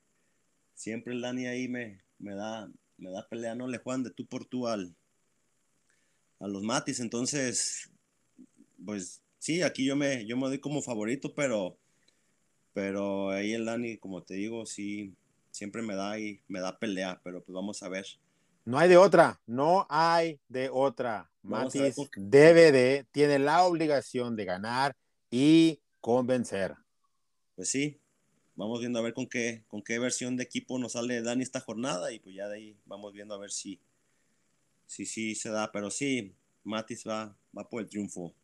siempre 0.74 1.12
el 1.12 1.22
Dani 1.22 1.48
ahí 1.48 1.66
me, 1.66 2.04
me 2.20 2.36
da, 2.36 2.70
me 2.98 3.10
da 3.10 3.28
pelea, 3.28 3.56
no 3.56 3.66
le 3.66 3.78
juegan 3.78 4.04
de 4.04 4.10
tú 4.10 4.26
por 4.26 4.44
tú 4.44 4.68
al, 4.68 4.94
a 6.38 6.46
los 6.46 6.62
Matis. 6.62 7.00
Entonces, 7.00 7.90
pues 8.86 9.22
sí, 9.38 9.62
aquí 9.62 9.84
yo 9.84 9.96
me, 9.96 10.26
yo 10.26 10.36
me 10.36 10.48
doy 10.48 10.58
como 10.58 10.82
favorito, 10.82 11.34
pero, 11.34 11.76
pero 12.72 13.30
ahí 13.30 13.52
el 13.52 13.64
Dani, 13.64 13.98
como 13.98 14.22
te 14.22 14.34
digo, 14.34 14.66
sí, 14.66 15.14
siempre 15.50 15.82
me 15.82 15.94
da 15.94 16.18
y 16.18 16.40
me 16.48 16.60
da 16.60 16.78
pelea, 16.78 17.20
pero 17.24 17.42
pues 17.42 17.54
vamos 17.54 17.82
a 17.82 17.88
ver. 17.88 18.06
No 18.64 18.78
hay 18.78 18.88
de 18.88 18.96
otra, 18.96 19.40
no 19.46 19.86
hay 19.88 20.38
de 20.48 20.68
otra. 20.70 21.30
Matis 21.42 21.96
debe 22.16 22.70
de, 22.70 23.06
tiene 23.12 23.38
la 23.38 23.64
obligación 23.64 24.36
de 24.36 24.44
ganar 24.44 24.94
y 25.30 25.80
convencer. 26.00 26.74
Pues 27.56 27.70
sí, 27.70 27.98
vamos 28.54 28.80
viendo 28.80 28.98
a 28.98 29.02
ver 29.02 29.14
con 29.14 29.26
qué, 29.26 29.64
con 29.68 29.82
qué 29.82 29.98
versión 29.98 30.36
de 30.36 30.44
equipo 30.44 30.78
nos 30.78 30.92
sale 30.92 31.22
Dani 31.22 31.42
esta 31.42 31.60
jornada 31.60 32.12
y 32.12 32.18
pues 32.18 32.34
ya 32.34 32.48
de 32.48 32.56
ahí 32.56 32.76
vamos 32.84 33.12
viendo 33.14 33.34
a 33.34 33.38
ver 33.38 33.50
si, 33.50 33.80
sí, 34.86 35.06
sí 35.06 35.34
se 35.34 35.48
da, 35.50 35.72
pero 35.72 35.90
sí, 35.90 36.34
Matis 36.62 37.04
va, 37.08 37.34
va 37.56 37.68
por 37.68 37.80
el 37.80 37.88
triunfo. 37.88 38.34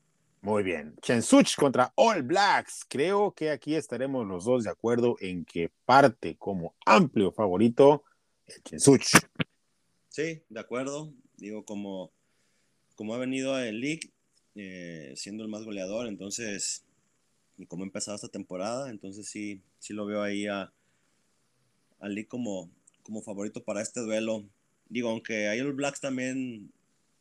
Muy 0.45 0.63
bien. 0.63 0.95
Chensuch 1.01 1.57
contra 1.57 1.93
All 1.97 2.23
Blacks. 2.23 2.85
Creo 2.89 3.33
que 3.33 3.51
aquí 3.51 3.75
estaremos 3.75 4.27
los 4.27 4.45
dos 4.45 4.63
de 4.63 4.71
acuerdo 4.71 5.17
en 5.21 5.45
que 5.45 5.73
parte 5.85 6.37
como 6.37 6.75
amplio 6.87 7.33
favorito 7.33 8.05
el 8.47 8.63
Chensuch. 8.63 9.07
Sí, 10.09 10.43
de 10.49 10.61
acuerdo. 10.61 11.13
Digo, 11.39 11.65
como, 11.65 12.13
como 12.95 13.15
ha 13.15 13.19
venido 13.19 13.59
el 13.59 13.81
League, 13.81 14.13
eh, 14.55 15.13
siendo 15.17 15.43
el 15.43 15.49
más 15.49 15.65
goleador, 15.65 16.07
entonces, 16.07 16.85
y 17.59 17.67
como 17.67 17.83
ha 17.83 17.87
empezado 17.87 18.15
esta 18.15 18.29
temporada, 18.29 18.91
entonces 18.91 19.27
sí, 19.27 19.61
sí 19.81 19.93
lo 19.93 20.07
veo 20.07 20.23
ahí 20.23 20.47
a, 20.47 20.73
al 21.99 22.15
League 22.15 22.29
como, 22.29 22.71
como 23.03 23.23
favorito 23.23 23.65
para 23.65 23.83
este 23.83 24.01
duelo 24.01 24.45
digo, 24.89 25.09
aunque 25.09 25.49
hay 25.49 25.61
los 25.61 25.75
Blacks 25.75 26.01
también 26.01 26.73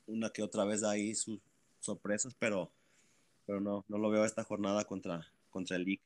una 0.06 0.30
que 0.30 0.44
otra 0.44 0.66
vez 0.66 0.84
ahí 0.84 1.16
sus 1.16 1.40
sorpresas, 1.80 2.36
pero, 2.38 2.72
pero 3.46 3.60
no, 3.60 3.86
no 3.88 3.98
lo 3.98 4.10
veo 4.10 4.26
esta 4.26 4.44
jornada 4.44 4.86
contra, 4.86 5.26
contra 5.50 5.78
el 5.78 5.84
League. 5.84 6.04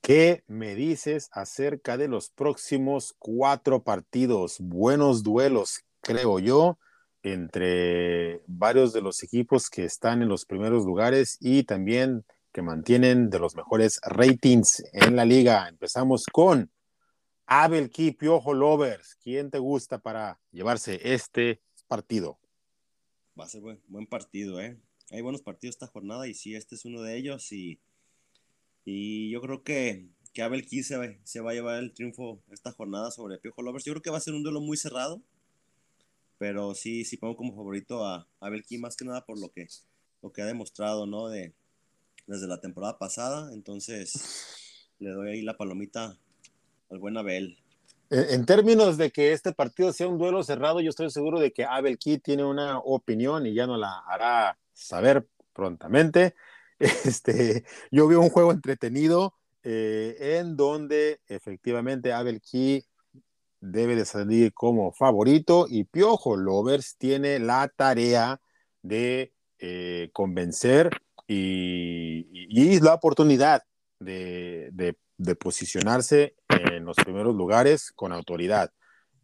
¿Qué 0.00 0.42
me 0.46 0.74
dices 0.74 1.28
acerca 1.32 1.96
de 1.96 2.08
los 2.08 2.30
próximos 2.30 3.14
cuatro 3.18 3.82
partidos? 3.82 4.56
Buenos 4.60 5.22
duelos, 5.22 5.84
creo 6.00 6.38
yo, 6.38 6.78
entre 7.22 8.40
varios 8.46 8.92
de 8.92 9.02
los 9.02 9.22
equipos 9.22 9.68
que 9.68 9.84
están 9.84 10.22
en 10.22 10.28
los 10.28 10.46
primeros 10.46 10.86
lugares 10.86 11.36
y 11.40 11.64
también 11.64 12.24
que 12.52 12.62
mantienen 12.62 13.28
de 13.28 13.38
los 13.38 13.54
mejores 13.54 14.00
ratings 14.02 14.82
en 14.92 15.14
la 15.14 15.24
liga. 15.24 15.68
Empezamos 15.68 16.24
con 16.32 16.70
Abel 17.46 17.90
Key, 17.90 18.12
Piojo 18.12 18.54
Lovers, 18.54 19.16
¿quién 19.22 19.50
te 19.50 19.58
gusta 19.58 19.98
para 19.98 20.40
llevarse 20.52 21.00
este 21.02 21.60
partido? 21.86 22.38
Va 23.38 23.44
a 23.44 23.48
ser 23.48 23.60
buen, 23.60 23.82
buen 23.88 24.06
partido, 24.06 24.60
¿eh? 24.60 24.78
Hay 25.10 25.22
buenos 25.22 25.42
partidos 25.42 25.76
esta 25.76 25.86
jornada 25.86 26.28
y 26.28 26.34
sí, 26.34 26.54
este 26.54 26.74
es 26.74 26.84
uno 26.84 27.00
de 27.02 27.16
ellos 27.16 27.50
y, 27.52 27.78
y 28.84 29.30
yo 29.30 29.40
creo 29.40 29.62
que, 29.62 30.06
que 30.32 30.42
Abel 30.42 30.66
Key 30.66 30.82
se, 30.82 30.96
va 30.96 31.50
a 31.50 31.54
llevar 31.54 31.78
el 31.78 31.94
triunfo 31.94 32.40
esta 32.50 32.72
jornada 32.72 33.10
sobre 33.10 33.38
Piojo 33.38 33.62
Lovers. 33.62 33.84
Yo 33.84 33.92
creo 33.94 34.02
que 34.02 34.10
va 34.10 34.18
a 34.18 34.20
ser 34.20 34.34
un 34.34 34.42
duelo 34.42 34.60
muy 34.60 34.76
cerrado, 34.76 35.22
pero 36.36 36.74
sí, 36.74 37.04
sí 37.04 37.16
pongo 37.16 37.36
como 37.36 37.54
favorito 37.54 38.04
a 38.04 38.28
Abel 38.40 38.64
Key 38.64 38.78
más 38.78 38.96
que 38.96 39.04
nada 39.04 39.24
por 39.24 39.40
lo 39.40 39.50
que, 39.50 39.66
lo 40.22 40.30
que 40.30 40.42
ha 40.42 40.46
demostrado, 40.46 41.06
¿no? 41.06 41.28
De, 41.28 41.54
desde 42.26 42.46
la 42.46 42.60
temporada 42.60 42.98
pasada, 42.98 43.52
entonces 43.54 44.12
le 44.98 45.10
doy 45.10 45.30
ahí 45.30 45.42
la 45.42 45.56
palomita 45.56 46.18
al 46.90 46.98
buen 46.98 47.16
Abel. 47.16 47.58
En, 48.10 48.46
términos 48.46 48.96
de 48.96 49.10
que 49.10 49.32
este 49.32 49.52
partido 49.52 49.92
sea 49.92 50.08
un 50.08 50.18
duelo 50.18 50.42
cerrado, 50.42 50.80
yo 50.80 50.88
estoy 50.88 51.10
seguro 51.10 51.40
de 51.40 51.52
que 51.52 51.64
Abel 51.64 51.98
Key 51.98 52.18
tiene 52.18 52.44
una 52.44 52.78
opinión 52.78 53.46
y 53.46 53.54
ya 53.54 53.66
nos 53.66 53.78
la 53.78 53.98
hará 54.06 54.58
saber 54.78 55.28
prontamente. 55.52 56.34
Este, 56.80 57.64
yo 57.90 58.06
vi 58.06 58.14
un 58.14 58.28
juego 58.28 58.52
entretenido 58.52 59.34
eh, 59.64 60.38
en 60.38 60.56
donde 60.56 61.20
efectivamente 61.26 62.12
Abel 62.12 62.40
Key 62.40 62.84
debe 63.58 63.96
de 63.96 64.04
salir 64.04 64.54
como 64.54 64.92
favorito 64.92 65.66
y 65.68 65.82
Piojo 65.82 66.36
Lovers 66.36 66.96
tiene 66.96 67.40
la 67.40 67.66
tarea 67.66 68.40
de 68.80 69.32
eh, 69.58 70.10
convencer 70.12 70.90
y, 71.26 72.28
y, 72.30 72.78
la 72.78 72.94
oportunidad 72.94 73.64
de, 73.98 74.70
de 75.18 75.34
posicionarse 75.34 76.36
en 76.48 76.84
los 76.84 76.96
primeros 76.96 77.34
lugares 77.34 77.92
con 77.92 78.12
autoridad, 78.12 78.72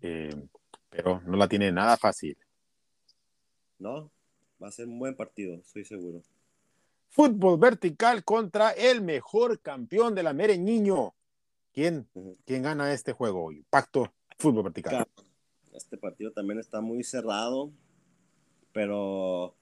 eh, 0.02 0.34
pero 0.90 1.22
no 1.24 1.36
la 1.36 1.48
tiene 1.48 1.72
nada 1.72 1.96
fácil. 1.96 2.36
No, 3.78 4.10
va 4.64 4.68
a 4.68 4.72
ser 4.72 4.88
un 4.88 4.98
buen 4.98 5.14
partido, 5.14 5.57
estoy 5.57 5.85
seguro. 5.85 6.22
Fútbol 7.11 7.59
vertical 7.59 8.24
contra 8.24 8.70
el 8.70 9.03
mejor 9.03 9.61
campeón 9.61 10.14
de 10.14 10.22
la 10.22 10.33
Mereñiño. 10.33 11.14
¿Quién, 11.72 12.09
¿Quién 12.46 12.62
gana 12.62 12.92
este 12.92 13.12
juego? 13.12 13.50
Pacto 13.68 14.12
fútbol 14.38 14.64
vertical. 14.64 15.07
Este 15.72 15.98
partido 15.98 16.33
también 16.33 16.59
está 16.59 16.81
muy 16.81 17.05
cerrado, 17.05 17.72
pero 18.72 19.55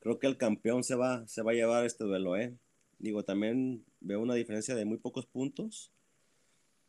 creo 0.00 0.18
que 0.18 0.26
el 0.26 0.36
campeón 0.36 0.84
se 0.84 0.94
va, 0.94 1.26
se 1.26 1.42
va 1.42 1.52
a 1.52 1.54
llevar 1.54 1.86
este 1.86 2.04
duelo, 2.04 2.36
¿eh? 2.36 2.54
Digo, 2.98 3.22
también 3.22 3.84
veo 4.00 4.20
una 4.20 4.34
diferencia 4.34 4.74
de 4.74 4.84
muy 4.84 4.98
pocos 4.98 5.26
puntos, 5.26 5.90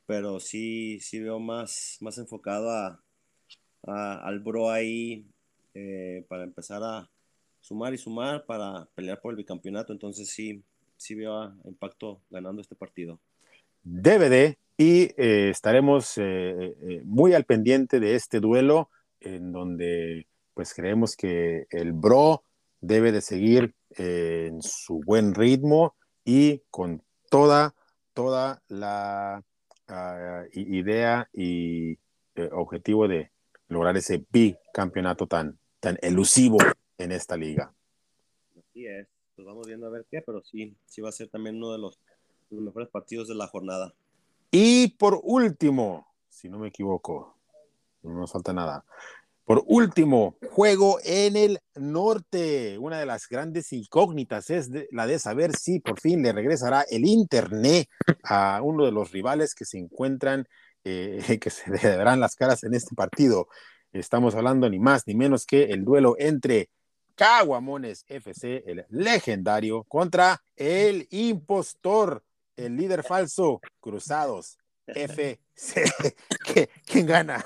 pero 0.05 0.41
sí, 0.41 0.99
sí 0.99 1.21
veo 1.21 1.39
más, 1.39 1.97
más 2.01 2.17
enfocado 2.17 2.69
a, 2.69 3.01
al 3.83 4.39
bro 4.41 4.69
ahí 4.69 5.25
eh, 5.73 6.25
para 6.27 6.43
empezar 6.43 6.83
a 6.83 7.09
sumar 7.61 7.93
y 7.93 7.97
sumar 7.97 8.45
para 8.45 8.87
pelear 8.95 9.21
por 9.21 9.31
el 9.31 9.37
bicampeonato. 9.37 9.93
Entonces 9.93 10.29
sí, 10.29 10.63
sí 10.97 11.15
veo 11.15 11.53
Impacto 11.63 12.21
ganando 12.29 12.61
este 12.61 12.75
partido. 12.75 13.19
DVD 13.83 14.55
y 14.77 15.03
eh, 15.17 15.49
estaremos 15.49 16.13
eh, 16.17 17.01
muy 17.05 17.33
al 17.33 17.45
pendiente 17.45 17.99
de 17.99 18.15
este 18.15 18.39
duelo 18.39 18.89
en 19.21 19.51
donde 19.51 20.27
pues 20.53 20.73
creemos 20.73 21.15
que 21.15 21.67
el 21.69 21.93
bro 21.93 22.43
debe 22.81 23.11
de 23.11 23.21
seguir 23.21 23.73
en 23.91 24.61
su 24.61 25.01
buen 25.05 25.33
ritmo 25.33 25.95
y 26.25 26.61
con 26.69 27.03
toda, 27.29 27.73
toda 28.13 28.61
la 28.67 29.43
ah, 29.87 30.43
idea 30.53 31.29
y 31.33 31.93
eh, 32.35 32.49
objetivo 32.51 33.07
de 33.07 33.31
lograr 33.67 33.95
ese 33.97 34.25
bicampeonato 34.31 35.27
tan, 35.27 35.57
tan 35.79 35.97
elusivo 36.01 36.57
en 37.03 37.11
esta 37.11 37.37
liga. 37.37 37.73
Así 38.57 38.85
es, 38.85 39.07
pues 39.35 39.45
vamos 39.45 39.67
viendo 39.67 39.87
a 39.87 39.89
ver 39.89 40.05
qué, 40.09 40.21
pero 40.21 40.41
sí, 40.43 40.75
sí 40.85 41.01
va 41.01 41.09
a 41.09 41.13
ser 41.13 41.29
también 41.29 41.57
uno 41.57 41.71
de 41.71 41.79
los, 41.79 41.99
mejores 42.49 42.89
partidos 42.89 43.27
de 43.27 43.35
la 43.35 43.47
jornada. 43.47 43.93
Y 44.51 44.89
por 44.89 45.19
último, 45.23 46.07
si 46.29 46.49
no 46.49 46.59
me 46.59 46.67
equivoco, 46.67 47.35
no 48.03 48.13
nos 48.13 48.31
falta 48.31 48.53
nada. 48.53 48.83
Por 49.45 49.63
último, 49.65 50.35
juego 50.51 50.99
en 51.03 51.35
el 51.35 51.59
norte. 51.75 52.77
Una 52.77 52.99
de 52.99 53.05
las 53.05 53.27
grandes 53.27 53.71
incógnitas 53.73 54.49
es 54.49 54.69
la 54.91 55.07
de 55.07 55.19
saber 55.19 55.55
si 55.55 55.79
por 55.79 55.99
fin 55.99 56.21
le 56.21 56.31
regresará 56.31 56.85
el 56.89 57.05
Internet 57.05 57.89
a 58.23 58.61
uno 58.61 58.85
de 58.85 58.91
los 58.91 59.11
rivales 59.11 59.55
que 59.55 59.65
se 59.65 59.77
encuentran, 59.77 60.47
eh, 60.83 61.39
que 61.41 61.49
se 61.49 61.69
le 61.71 61.79
darán 61.79 62.19
las 62.19 62.35
caras 62.35 62.63
en 62.63 62.73
este 62.73 62.95
partido. 62.95 63.47
Estamos 63.93 64.35
hablando 64.35 64.69
ni 64.69 64.79
más 64.79 65.05
ni 65.07 65.15
menos 65.15 65.45
que 65.45 65.63
el 65.65 65.83
duelo 65.83 66.15
entre 66.17 66.69
Caguamones 67.15 68.05
FC, 68.07 68.63
el 68.65 68.85
legendario, 68.89 69.83
contra 69.83 70.43
el 70.55 71.07
impostor, 71.11 72.23
el 72.55 72.75
líder 72.75 73.03
falso, 73.03 73.61
Cruzados 73.79 74.57
FC. 74.87 75.39
¿Quién 76.85 77.05
gana? 77.05 77.45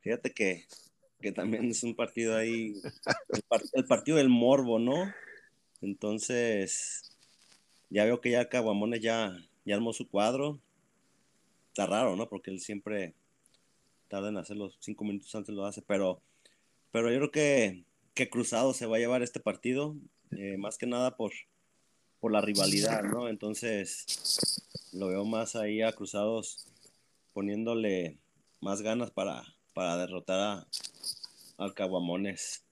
Fíjate 0.00 0.32
que 0.32 0.66
que 1.20 1.32
también 1.32 1.70
es 1.70 1.82
un 1.82 1.94
partido 1.94 2.36
ahí, 2.36 2.74
el, 3.74 3.84
partido 3.84 4.16
del 4.16 4.28
morbo, 4.28 4.78
¿no? 4.78 5.12
Entonces, 5.82 7.16
ya 7.90 8.04
veo 8.04 8.20
que 8.20 8.30
ya 8.30 8.48
Caguamones 8.48 9.00
ya, 9.00 9.36
ya 9.64 9.74
armó 9.74 9.92
su 9.92 10.08
cuadro. 10.08 10.60
Está 11.68 11.86
raro, 11.86 12.16
¿no? 12.16 12.28
Porque 12.28 12.50
él 12.50 12.60
siempre 12.60 13.14
tarda 14.08 14.30
en 14.30 14.38
hacerlo 14.38 14.72
cinco 14.80 15.04
minutos 15.04 15.34
antes 15.34 15.54
lo 15.54 15.64
hace, 15.66 15.82
pero, 15.82 16.20
pero 16.90 17.10
yo 17.10 17.18
creo 17.18 17.30
que, 17.30 17.84
que 18.20 18.28
Cruzado 18.28 18.74
se 18.74 18.84
va 18.84 18.96
a 18.96 18.98
llevar 18.98 19.22
este 19.22 19.40
partido, 19.40 19.96
eh, 20.32 20.58
más 20.58 20.76
que 20.76 20.86
nada 20.86 21.16
por, 21.16 21.32
por 22.18 22.30
la 22.30 22.42
rivalidad, 22.42 23.02
¿no? 23.02 23.30
Entonces, 23.30 24.04
lo 24.92 25.08
veo 25.08 25.24
más 25.24 25.56
ahí 25.56 25.80
a 25.80 25.92
Cruzados 25.92 26.66
poniéndole 27.32 28.18
más 28.60 28.82
ganas 28.82 29.10
para, 29.10 29.42
para 29.72 29.96
derrotar 29.96 30.38
a, 30.38 30.68
al 31.56 31.72
Caguamones. 31.72 32.62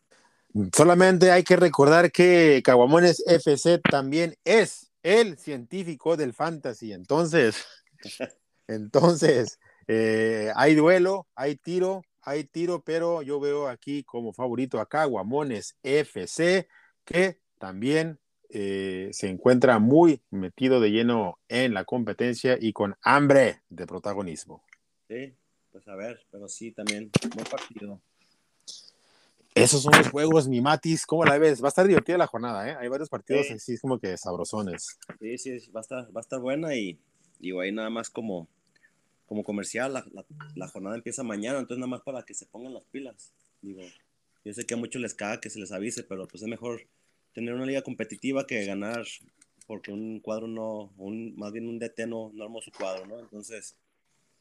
Solamente 0.76 1.30
hay 1.30 1.44
que 1.44 1.56
recordar 1.56 2.12
que 2.12 2.60
Caguamones 2.62 3.24
FC 3.26 3.78
también 3.78 4.36
es 4.44 4.92
el 5.02 5.38
científico 5.38 6.18
del 6.18 6.34
fantasy. 6.34 6.92
Entonces, 6.92 7.64
entonces 8.68 9.58
eh, 9.86 10.52
hay 10.56 10.74
duelo, 10.74 11.26
hay 11.34 11.56
tiro, 11.56 12.02
hay 12.28 12.44
tiro, 12.44 12.82
pero 12.84 13.22
yo 13.22 13.40
veo 13.40 13.68
aquí 13.68 14.04
como 14.04 14.32
favorito 14.32 14.80
a 14.80 14.86
Caguamones 14.86 15.76
FC, 15.82 16.68
que 17.04 17.40
también 17.58 18.18
eh, 18.50 19.08
se 19.12 19.28
encuentra 19.28 19.78
muy 19.78 20.20
metido 20.30 20.80
de 20.80 20.90
lleno 20.90 21.38
en 21.48 21.72
la 21.72 21.84
competencia 21.84 22.58
y 22.60 22.72
con 22.72 22.96
hambre 23.02 23.62
de 23.70 23.86
protagonismo. 23.86 24.62
Sí, 25.08 25.34
pues 25.72 25.88
a 25.88 25.96
ver, 25.96 26.20
pero 26.30 26.48
sí, 26.48 26.72
también, 26.72 27.10
buen 27.34 27.46
partido. 27.46 28.00
Esos 29.54 29.82
son 29.82 29.92
los 29.96 30.10
juegos, 30.10 30.48
mi 30.48 30.60
Matis, 30.60 31.06
¿cómo 31.06 31.24
la 31.24 31.38
ves? 31.38 31.62
Va 31.62 31.68
a 31.68 31.70
estar 31.70 31.86
divertida 31.86 32.18
la 32.18 32.26
jornada, 32.26 32.68
¿eh? 32.68 32.76
Hay 32.78 32.88
varios 32.88 33.08
partidos 33.08 33.50
así 33.50 33.76
como 33.78 33.98
que 33.98 34.16
sabrosones. 34.16 34.98
Sí, 35.18 35.38
sí, 35.38 35.70
va 35.70 35.80
a 35.80 35.82
estar, 35.82 36.04
va 36.14 36.20
a 36.20 36.20
estar 36.20 36.38
buena 36.40 36.76
y 36.76 36.98
digo, 37.38 37.60
ahí 37.60 37.72
nada 37.72 37.90
más 37.90 38.10
como, 38.10 38.48
como 39.28 39.44
comercial, 39.44 39.92
la, 39.92 40.04
la, 40.54 40.68
jornada 40.68 40.96
empieza 40.96 41.22
mañana, 41.22 41.58
entonces 41.58 41.78
nada 41.78 41.90
más 41.90 42.00
para 42.00 42.22
que 42.22 42.32
se 42.32 42.46
pongan 42.46 42.72
las 42.72 42.84
pilas. 42.84 43.34
Digo, 43.60 43.82
yo 44.42 44.54
sé 44.54 44.64
que 44.64 44.72
a 44.72 44.78
muchos 44.78 45.02
les 45.02 45.12
caga 45.12 45.38
que 45.38 45.50
se 45.50 45.60
les 45.60 45.70
avise, 45.70 46.02
pero 46.02 46.26
pues 46.26 46.42
es 46.42 46.48
mejor 46.48 46.80
tener 47.34 47.52
una 47.52 47.66
liga 47.66 47.82
competitiva 47.82 48.46
que 48.46 48.64
ganar 48.64 49.04
porque 49.66 49.92
un 49.92 50.20
cuadro 50.20 50.48
no, 50.48 50.94
un, 50.96 51.36
más 51.36 51.52
bien 51.52 51.68
un 51.68 51.78
DT 51.78 52.06
no, 52.06 52.30
no 52.32 52.44
armó 52.44 52.62
su 52.62 52.72
cuadro, 52.72 53.06
¿no? 53.06 53.20
Entonces, 53.20 53.76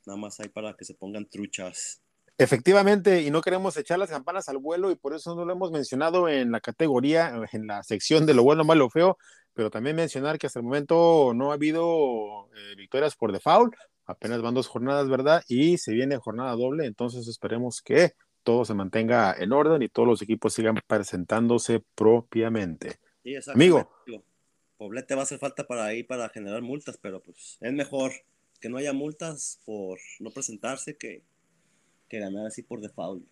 nada 0.06 0.18
más 0.18 0.40
hay 0.40 0.48
para 0.48 0.74
que 0.74 0.86
se 0.86 0.94
pongan 0.94 1.26
truchas. 1.26 2.02
Efectivamente, 2.38 3.24
y 3.24 3.30
no 3.30 3.42
queremos 3.42 3.76
echar 3.76 4.00
las 4.00 4.10
campanas 4.10 4.48
al 4.48 4.58
vuelo 4.58 4.90
y 4.90 4.96
por 4.96 5.14
eso 5.14 5.36
no 5.36 5.44
lo 5.44 5.52
hemos 5.52 5.72
mencionado 5.72 6.30
en 6.30 6.52
la 6.52 6.62
categoría, 6.62 7.36
en 7.52 7.68
la 7.68 7.84
sección 7.84 8.26
de 8.26 8.36
lo 8.36 8.44
bueno, 8.44 8.64
malo, 8.64 8.90
feo, 8.90 9.18
pero 9.54 9.70
también 9.70 9.98
mencionar 9.98 10.38
que 10.38 10.48
hasta 10.48 10.60
el 10.60 10.66
momento 10.66 11.34
no 11.36 11.52
ha 11.52 11.56
habido 11.56 12.48
eh, 12.56 12.76
victorias 12.78 13.16
por 13.18 13.34
default, 13.34 13.74
apenas 14.08 14.42
van 14.42 14.56
dos 14.56 14.68
jornadas, 14.68 15.10
¿verdad? 15.10 15.44
Y 15.48 15.78
se 15.78 15.94
viene 15.94 16.18
jornada 16.18 16.54
doble, 16.54 16.86
entonces 16.86 17.28
esperemos 17.28 17.82
que 17.82 18.14
todo 18.44 18.66
se 18.66 18.74
mantenga 18.74 19.36
en 19.38 19.52
orden 19.52 19.84
y 19.84 19.90
todos 19.90 20.08
los 20.08 20.22
equipos 20.22 20.54
sigan 20.54 20.80
presentándose 20.88 21.84
propiamente. 21.96 23.00
Sí, 23.24 23.36
Amigo. 23.54 23.92
Poblete 24.78 25.16
va 25.16 25.22
a 25.22 25.24
hacer 25.24 25.40
falta 25.40 25.66
para 25.66 25.86
ahí 25.86 26.04
para 26.04 26.30
generar 26.30 26.62
multas, 26.62 26.98
pero 27.02 27.22
pues 27.22 27.58
es 27.62 27.74
mejor 27.74 28.12
que 28.62 28.70
no 28.70 28.78
haya 28.78 28.94
multas 28.94 29.60
por 29.66 30.00
no 30.20 30.30
presentarse 30.32 30.96
que 30.98 31.24
que 32.08 32.20
ganar 32.20 32.48
así 32.48 32.64
por 32.64 32.82
default. 32.82 33.26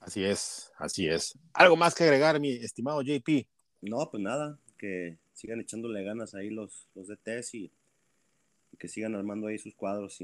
Así 0.00 0.24
es, 0.24 0.72
así 0.78 1.08
es. 1.08 1.38
¿Algo 1.52 1.76
más 1.76 1.94
que 1.94 2.04
agregar, 2.04 2.38
mi 2.38 2.52
estimado 2.52 3.02
JP? 3.02 3.46
No, 3.82 4.08
pues 4.10 4.22
nada, 4.22 4.58
que 4.78 5.18
sigan 5.32 5.60
echándole 5.60 6.04
ganas 6.04 6.34
ahí 6.34 6.50
los, 6.50 6.88
los 6.94 7.08
DTs 7.08 7.54
y, 7.54 7.64
y 7.64 7.70
que 8.76 8.88
sigan 8.88 9.14
armando 9.14 9.48
ahí 9.48 9.58
sus 9.58 9.74
cuadros 9.74 10.22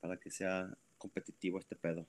para 0.00 0.16
que 0.18 0.30
sea 0.30 0.68
competitivo 0.98 1.58
este 1.58 1.76
pedo. 1.76 2.06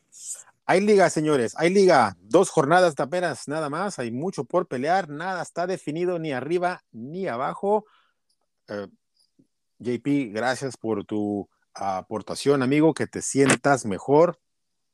Hay 0.65 0.81
liga, 0.81 1.09
señores, 1.09 1.53
hay 1.57 1.69
liga. 1.69 2.17
Dos 2.19 2.49
jornadas 2.49 2.95
de 2.95 3.03
apenas, 3.03 3.47
nada 3.47 3.69
más. 3.69 3.99
Hay 3.99 4.11
mucho 4.11 4.43
por 4.43 4.67
pelear, 4.67 5.09
nada 5.09 5.41
está 5.41 5.67
definido 5.67 6.19
ni 6.19 6.31
arriba 6.31 6.83
ni 6.91 7.27
abajo. 7.27 7.85
Eh, 8.67 8.87
JP, 9.79 10.33
gracias 10.33 10.75
por 10.75 11.05
tu 11.05 11.49
aportación, 11.73 12.61
amigo. 12.61 12.93
Que 12.93 13.07
te 13.07 13.21
sientas 13.21 13.85
mejor 13.85 14.39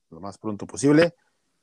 lo 0.10 0.20
más 0.20 0.38
pronto 0.38 0.68
posible 0.68 1.14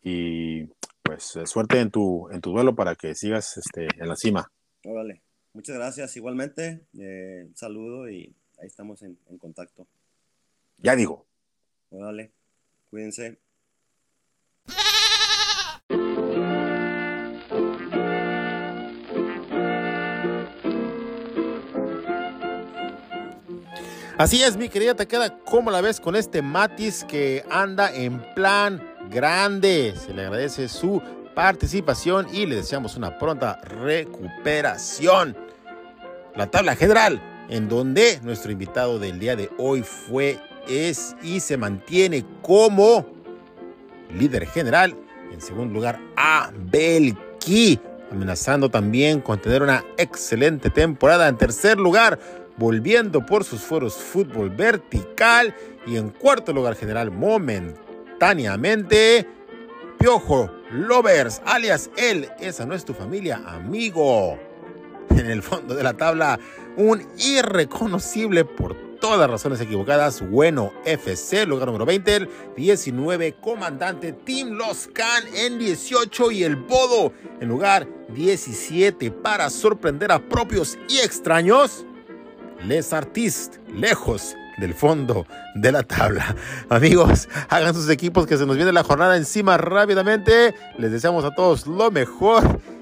y 0.03 0.65
pues 1.03 1.37
eh, 1.37 1.47
suerte 1.47 1.81
en 1.81 1.91
tu, 1.91 2.29
en 2.31 2.41
tu 2.41 2.51
duelo 2.53 2.75
para 2.75 2.97
que 2.97 3.15
sigas 3.15 3.57
este, 3.57 3.87
en 3.99 4.09
la 4.09 4.17
cima. 4.17 4.51
vale. 4.85 5.23
Muchas 5.55 5.77
gracias 5.77 6.17
igualmente. 6.17 6.87
Eh, 6.99 7.45
un 7.47 7.57
saludo 7.57 8.09
y 8.09 8.35
ahí 8.63 8.69
estamos 8.69 9.03
en, 9.03 9.17
contacto. 9.39 9.87
Ya 10.79 10.95
digo. 10.95 11.27
Vale. 11.91 12.33
Cuídense. 12.91 13.39
Así 24.19 24.41
es, 24.43 24.57
mi 24.57 24.69
querida, 24.69 24.95
te 24.95 25.09
queda 25.09 25.37
como 25.41 25.73
la 25.73 25.81
ves 25.81 25.99
con 25.99 26.15
este 26.15 26.43
Matis 26.43 27.05
que 27.05 27.45
anda 27.51 27.93
en 27.93 28.23
plan 28.35 28.81
grande. 29.11 29.95
Se 29.97 30.15
le 30.15 30.23
agradece 30.23 30.69
su 30.69 31.03
participación 31.35 32.33
y 32.33 32.47
le 32.47 32.57
deseamos 32.57 32.97
una 32.97 33.19
pronta 33.19 33.57
recuperación. 33.63 35.37
La 36.37 36.51
tabla 36.51 36.77
general, 36.77 37.21
en 37.53 37.69
donde 37.69 38.19
nuestro 38.23 38.51
invitado 38.51 38.99
del 38.99 39.19
día 39.19 39.37
de 39.37 39.51
hoy 39.59 39.83
fue, 39.83 40.41
es 40.67 41.15
y 41.23 41.41
se 41.41 41.59
mantiene 41.59 42.25
como 42.41 43.05
líder 44.19 44.47
general. 44.47 44.97
En 45.31 45.43
segundo 45.43 45.75
lugar, 45.75 46.01
a 46.17 46.51
Belki, 46.57 47.79
amenazando 48.11 48.71
también 48.71 49.21
con 49.21 49.39
tener 49.39 49.63
una 49.63 49.85
excelente 49.99 50.71
temporada. 50.71 51.29
En 51.29 51.37
tercer 51.37 51.79
lugar, 51.79 52.19
volviendo 52.57 53.27
por 53.27 53.45
sus 53.45 53.61
foros 53.61 53.97
fútbol 53.97 54.49
vertical 54.49 55.55
y 55.87 55.97
en 55.97 56.09
cuarto 56.09 56.55
lugar 56.55 56.75
general 56.75 57.11
momentáneamente 57.11 59.29
Piojo 59.99 60.51
Lovers, 60.71 61.43
alias 61.45 61.91
él, 61.99 62.31
esa 62.41 62.65
no 62.65 62.75
es 62.75 62.87
tu 62.87 62.95
familia, 62.95 63.43
amigo. 63.45 64.39
En 65.19 65.31
el 65.31 65.43
fondo 65.43 65.75
de 65.75 65.83
la 65.83 65.95
tabla, 65.95 66.39
un 66.77 67.07
irreconocible 67.19 68.45
por 68.45 68.75
todas 68.99 69.29
razones 69.29 69.61
equivocadas, 69.61 70.27
bueno 70.31 70.73
FC, 70.85 71.45
lugar 71.45 71.67
número 71.67 71.85
20, 71.85 72.17
el 72.17 72.31
19, 72.57 73.35
comandante 73.41 74.13
Team 74.13 74.51
Los 74.51 74.89
Can 74.93 75.25
en 75.35 75.59
18 75.59 76.31
y 76.31 76.45
el 76.45 76.57
Bodo 76.57 77.13
en 77.41 77.49
lugar 77.49 77.87
17 78.15 79.11
para 79.11 79.51
sorprender 79.51 80.13
a 80.13 80.19
propios 80.19 80.79
y 80.89 80.99
extraños 80.99 81.85
les 82.65 82.93
artistes, 82.93 83.61
lejos 83.75 84.35
del 84.59 84.73
fondo 84.73 85.27
de 85.57 85.73
la 85.73 85.83
tabla. 85.83 86.37
Amigos, 86.69 87.29
hagan 87.49 87.75
sus 87.75 87.91
equipos 87.91 88.27
que 88.27 88.37
se 88.37 88.47
nos 88.47 88.57
viene 88.57 88.73
la 88.73 88.85
jornada 88.85 89.17
encima 89.17 89.57
rápidamente. 89.57 90.55
Les 90.79 90.93
deseamos 90.93 91.25
a 91.25 91.35
todos 91.35 91.67
lo 91.67 91.91
mejor 91.91 92.61